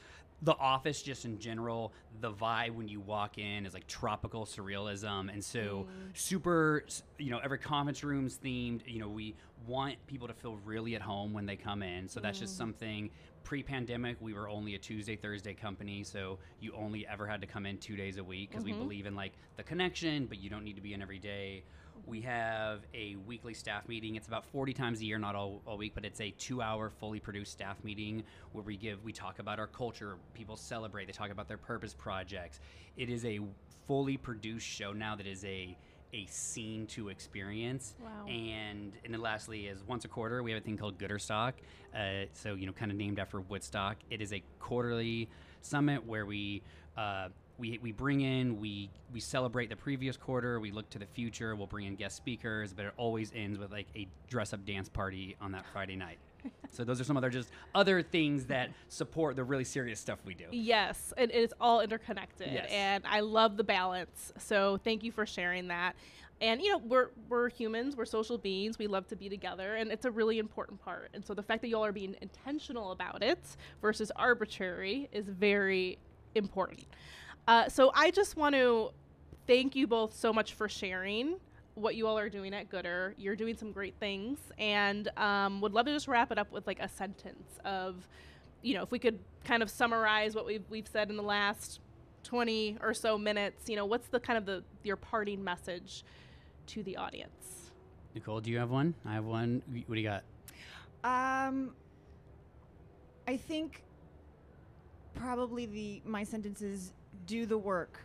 The 0.43 0.55
office, 0.55 1.01
just 1.01 1.25
in 1.25 1.39
general, 1.39 1.93
the 2.21 2.31
vibe 2.31 2.75
when 2.75 2.87
you 2.87 2.99
walk 2.99 3.39
in 3.39 3.65
is 3.65 3.73
like 3.73 3.87
tropical 3.87 4.45
surrealism, 4.45 5.33
and 5.33 5.43
so 5.43 5.87
mm. 5.89 6.17
super. 6.17 6.85
You 7.17 7.31
know, 7.31 7.39
every 7.39 7.57
conference 7.57 8.03
room's 8.03 8.37
themed. 8.37 8.81
You 8.85 8.99
know, 8.99 9.09
we 9.09 9.35
want 9.65 9.95
people 10.05 10.27
to 10.27 10.33
feel 10.33 10.57
really 10.63 10.95
at 10.95 11.01
home 11.01 11.33
when 11.33 11.45
they 11.45 11.55
come 11.55 11.81
in. 11.81 12.07
So 12.07 12.19
that's 12.19 12.39
just 12.39 12.53
mm. 12.53 12.57
something. 12.57 13.09
Pre-pandemic, 13.43 14.17
we 14.19 14.33
were 14.33 14.49
only 14.49 14.75
a 14.75 14.77
Tuesday, 14.77 15.15
Thursday 15.15 15.53
company, 15.53 16.03
so 16.03 16.37
you 16.59 16.73
only 16.77 17.07
ever 17.07 17.25
had 17.25 17.39
to 17.41 17.47
come 17.47 17.65
in 17.65 17.77
two 17.77 17.95
days 17.95 18.17
a 18.17 18.23
week 18.23 18.49
because 18.49 18.65
we 18.65 18.71
mm-hmm. 18.71 18.81
believe 18.81 19.05
in 19.05 19.15
like 19.15 19.33
the 19.55 19.63
connection, 19.63 20.25
but 20.25 20.37
you 20.37 20.49
don't 20.49 20.65
need 20.65 20.75
to 20.75 20.81
be 20.81 20.93
in 20.93 21.01
every 21.01 21.19
day. 21.19 21.63
We 22.07 22.21
have 22.21 22.79
a 22.93 23.17
weekly 23.27 23.53
staff 23.53 23.87
meeting. 23.89 24.15
It's 24.15 24.27
about 24.27 24.45
40 24.45 24.73
times 24.73 25.01
a 25.01 25.05
year, 25.05 25.19
not 25.19 25.35
all, 25.35 25.61
all 25.67 25.77
week, 25.77 25.91
but 25.93 26.05
it's 26.05 26.21
a 26.21 26.31
two 26.31 26.61
hour 26.61 26.89
fully 26.89 27.19
produced 27.19 27.51
staff 27.51 27.83
meeting 27.83 28.23
where 28.53 28.63
we 28.63 28.77
give, 28.77 29.03
we 29.03 29.11
talk 29.11 29.39
about 29.39 29.59
our 29.59 29.67
culture. 29.67 30.15
People 30.33 30.55
celebrate, 30.55 31.07
they 31.07 31.11
talk 31.11 31.31
about 31.31 31.49
their 31.49 31.57
purpose 31.57 31.93
projects. 31.93 32.61
It 32.95 33.09
is 33.09 33.25
a 33.25 33.41
fully 33.87 34.15
produced 34.15 34.65
show 34.65 34.93
now 34.93 35.17
that 35.17 35.27
is 35.27 35.43
a, 35.43 35.77
a 36.13 36.25
scene 36.27 36.87
to 36.87 37.09
experience. 37.09 37.95
Wow. 38.01 38.25
And 38.25 38.93
and 39.03 39.13
then 39.13 39.19
lastly 39.19 39.67
is 39.67 39.83
once 39.85 40.05
a 40.05 40.07
quarter 40.07 40.41
we 40.41 40.51
have 40.51 40.61
a 40.61 40.63
thing 40.63 40.77
called 40.77 40.97
Goodrstock. 40.97 41.53
Uh, 41.93 42.25
so 42.31 42.53
you 42.53 42.65
know, 42.65 42.71
kind 42.71 42.89
of 42.89 42.97
named 42.97 43.19
after 43.19 43.41
Woodstock. 43.41 43.97
It 44.09 44.21
is 44.21 44.31
a 44.31 44.41
quarterly 44.59 45.27
summit 45.61 46.05
where 46.05 46.25
we 46.25 46.61
uh, 46.95 47.27
we, 47.57 47.79
we 47.81 47.91
bring 47.91 48.21
in 48.21 48.59
we 48.59 48.89
we 49.13 49.19
celebrate 49.19 49.69
the 49.69 49.75
previous 49.75 50.17
quarter. 50.17 50.59
We 50.59 50.71
look 50.71 50.89
to 50.91 50.99
the 50.99 51.05
future. 51.05 51.55
We'll 51.55 51.67
bring 51.67 51.85
in 51.87 51.95
guest 51.95 52.15
speakers, 52.15 52.73
but 52.73 52.85
it 52.85 52.93
always 52.97 53.31
ends 53.35 53.57
with 53.57 53.71
like 53.71 53.87
a 53.95 54.07
dress 54.29 54.53
up 54.53 54.65
dance 54.65 54.89
party 54.89 55.35
on 55.41 55.51
that 55.53 55.65
Friday 55.71 55.95
night. 55.95 56.17
so 56.71 56.83
those 56.83 57.01
are 57.01 57.03
some 57.03 57.17
other 57.17 57.29
just 57.29 57.49
other 57.73 58.01
things 58.03 58.45
that 58.45 58.69
support 58.89 59.35
the 59.35 59.43
really 59.43 59.63
serious 59.63 59.99
stuff 59.99 60.19
we 60.25 60.33
do. 60.33 60.45
Yes, 60.51 61.13
and 61.17 61.31
it 61.31 61.37
is 61.37 61.53
all 61.59 61.81
interconnected, 61.81 62.51
Yes. 62.51 62.69
and 62.71 63.03
I 63.07 63.21
love 63.21 63.57
the 63.57 63.63
balance. 63.63 64.33
So 64.37 64.77
thank 64.83 65.03
you 65.03 65.11
for 65.11 65.25
sharing 65.25 65.67
that. 65.69 65.95
And 66.39 66.61
you 66.61 66.71
know, 66.71 66.77
we're 66.77 67.09
we're 67.27 67.49
humans, 67.49 67.95
we're 67.95 68.05
social 68.05 68.37
beings. 68.37 68.77
We 68.77 68.85
love 68.85 69.07
to 69.07 69.15
be 69.15 69.29
together, 69.29 69.75
and 69.75 69.91
it's 69.91 70.05
a 70.05 70.11
really 70.11 70.37
important 70.37 70.79
part. 70.79 71.09
And 71.15 71.25
so 71.25 71.33
the 71.33 71.41
fact 71.41 71.63
that 71.63 71.69
y'all 71.69 71.83
are 71.83 71.91
being 71.91 72.15
intentional 72.21 72.91
about 72.91 73.23
it 73.23 73.39
versus 73.81 74.11
arbitrary 74.15 75.09
is 75.11 75.27
very 75.27 75.97
important. 76.35 76.85
Uh, 77.47 77.69
so 77.69 77.91
I 77.95 78.11
just 78.11 78.35
want 78.35 78.55
to 78.55 78.91
thank 79.47 79.75
you 79.75 79.87
both 79.87 80.13
so 80.13 80.33
much 80.33 80.53
for 80.53 80.67
sharing. 80.67 81.37
what 81.75 81.95
you 81.95 82.07
all 82.07 82.17
are 82.17 82.27
doing 82.27 82.53
at 82.55 82.69
Goodr. 82.71 83.13
You're 83.17 83.35
doing 83.35 83.55
some 83.55 83.71
great 83.71 83.93
things, 83.99 84.39
and 84.57 85.09
um, 85.15 85.61
would 85.61 85.73
love 85.73 85.85
to 85.85 85.93
just 85.93 86.07
wrap 86.07 86.31
it 86.31 86.39
up 86.39 86.51
with 86.51 86.65
like 86.65 86.79
a 86.79 86.89
sentence 86.89 87.59
of, 87.63 88.07
you 88.63 88.73
know, 88.73 88.81
if 88.81 88.89
we 88.91 88.97
could 88.97 89.19
kind 89.43 89.61
of 89.61 89.69
summarize 89.69 90.33
what 90.33 90.45
we've 90.45 90.63
we've 90.69 90.87
said 90.87 91.09
in 91.11 91.15
the 91.17 91.23
last 91.23 91.79
20 92.23 92.77
or 92.81 92.93
so 92.95 93.17
minutes. 93.17 93.69
You 93.69 93.75
know, 93.75 93.85
what's 93.85 94.07
the 94.07 94.19
kind 94.19 94.37
of 94.37 94.45
the 94.45 94.63
your 94.83 94.95
parting 94.95 95.43
message 95.43 96.03
to 96.67 96.81
the 96.81 96.97
audience? 96.97 97.71
Nicole, 98.15 98.41
do 98.41 98.49
you 98.49 98.57
have 98.57 98.71
one? 98.71 98.95
I 99.05 99.13
have 99.13 99.25
one. 99.25 99.61
What 99.85 99.95
do 99.95 100.01
you 100.01 100.09
got? 100.09 100.23
Um, 101.03 101.75
I 103.27 103.37
think 103.37 103.83
probably 105.13 105.67
the 105.67 106.01
my 106.05 106.23
sentence 106.23 106.61
is 106.63 106.91
do 107.25 107.45
the 107.45 107.57
work. 107.57 107.99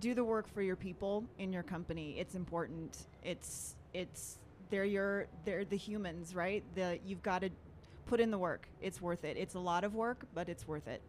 Do 0.00 0.14
the 0.14 0.24
work 0.24 0.52
for 0.52 0.62
your 0.62 0.76
people 0.76 1.24
in 1.38 1.52
your 1.52 1.62
company. 1.62 2.16
It's 2.18 2.34
important. 2.34 3.06
It's 3.22 3.76
it's 3.92 4.38
they're 4.70 4.84
your 4.84 5.26
they're 5.44 5.64
the 5.64 5.76
humans, 5.76 6.34
right? 6.34 6.64
The 6.74 6.98
you've 7.04 7.22
got 7.22 7.42
to 7.42 7.50
put 8.06 8.20
in 8.20 8.30
the 8.30 8.38
work. 8.38 8.68
It's 8.80 9.00
worth 9.00 9.24
it. 9.24 9.36
It's 9.36 9.54
a 9.54 9.58
lot 9.58 9.84
of 9.84 9.94
work, 9.94 10.24
but 10.34 10.48
it's 10.48 10.66
worth 10.66 10.88
it. 10.88 11.02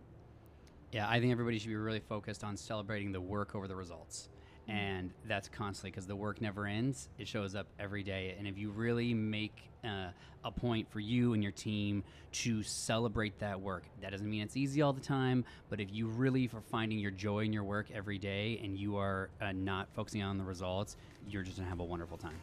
Yeah, 0.91 1.08
I 1.08 1.20
think 1.20 1.32
everybody 1.32 1.58
should 1.58 1.70
be 1.70 1.76
really 1.76 2.02
focused 2.02 2.44
on 2.44 2.58
celebrating 2.58 3.12
the 3.12 3.22
work 3.22 3.56
over 3.56 3.67
the 3.67 3.76
results. 3.76 4.28
And 4.67 5.12
that's 5.28 5.50
constantly 5.50 5.91
because 5.91 6.08
the 6.08 6.15
work 6.15 6.41
never 6.41 6.65
ends. 6.65 7.10
It 7.17 7.28
shows 7.28 7.56
up 7.56 7.67
every 7.80 8.04
day. 8.04 8.36
And 8.38 8.47
if 8.47 8.58
you 8.58 8.71
really 8.71 9.13
make 9.13 9.56
uh, 9.84 10.10
a 10.43 10.52
point 10.52 10.89
for 10.91 11.00
you 11.00 11.34
and 11.34 11.43
your 11.43 11.52
team 11.52 12.04
to 12.32 12.63
celebrate 12.63 13.39
that 13.39 13.60
work, 13.60 13.84
that 14.02 14.12
doesn't 14.12 14.30
mean 14.30 14.43
it's 14.43 14.56
easy 14.56 14.82
all 14.82 14.93
the 14.93 15.02
time. 15.02 15.43
But 15.69 15.80
if 15.80 15.91
you 15.91 16.08
really 16.08 16.50
are 16.54 16.62
finding 16.62 17.00
your 17.00 17.12
joy 17.12 17.39
in 17.39 17.52
your 17.52 17.63
work 17.63 17.88
every 17.93 18.17
day 18.17 18.60
and 18.63 18.78
you 18.78 18.97
are 18.97 19.30
uh, 19.41 19.52
not 19.52 19.88
focusing 19.93 20.24
on 20.24 20.38
the 20.38 20.43
results, 20.43 20.95
you're 21.28 21.43
just 21.43 21.58
going 21.58 21.65
to 21.65 21.69
have 21.69 21.80
a 21.80 21.86
wonderful 21.86 22.17
time. 22.17 22.38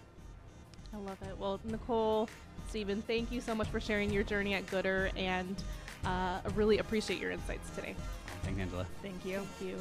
I 0.92 0.96
love 0.98 1.18
it. 1.22 1.36
Well, 1.38 1.60
Nicole, 1.64 2.28
Stephen, 2.68 3.02
thank 3.02 3.30
you 3.30 3.40
so 3.40 3.54
much 3.54 3.68
for 3.68 3.80
sharing 3.80 4.10
your 4.10 4.22
journey 4.22 4.54
at 4.54 4.66
Goodr, 4.66 5.10
and 5.16 5.62
uh, 6.04 6.40
I 6.44 6.48
really 6.54 6.78
appreciate 6.78 7.20
your 7.20 7.30
insights 7.30 7.68
today. 7.70 7.94
Thanks, 8.42 8.60
Angela. 8.60 8.86
Thank 9.02 9.24
you. 9.24 9.46
Thank 9.58 9.70
you. 9.70 9.78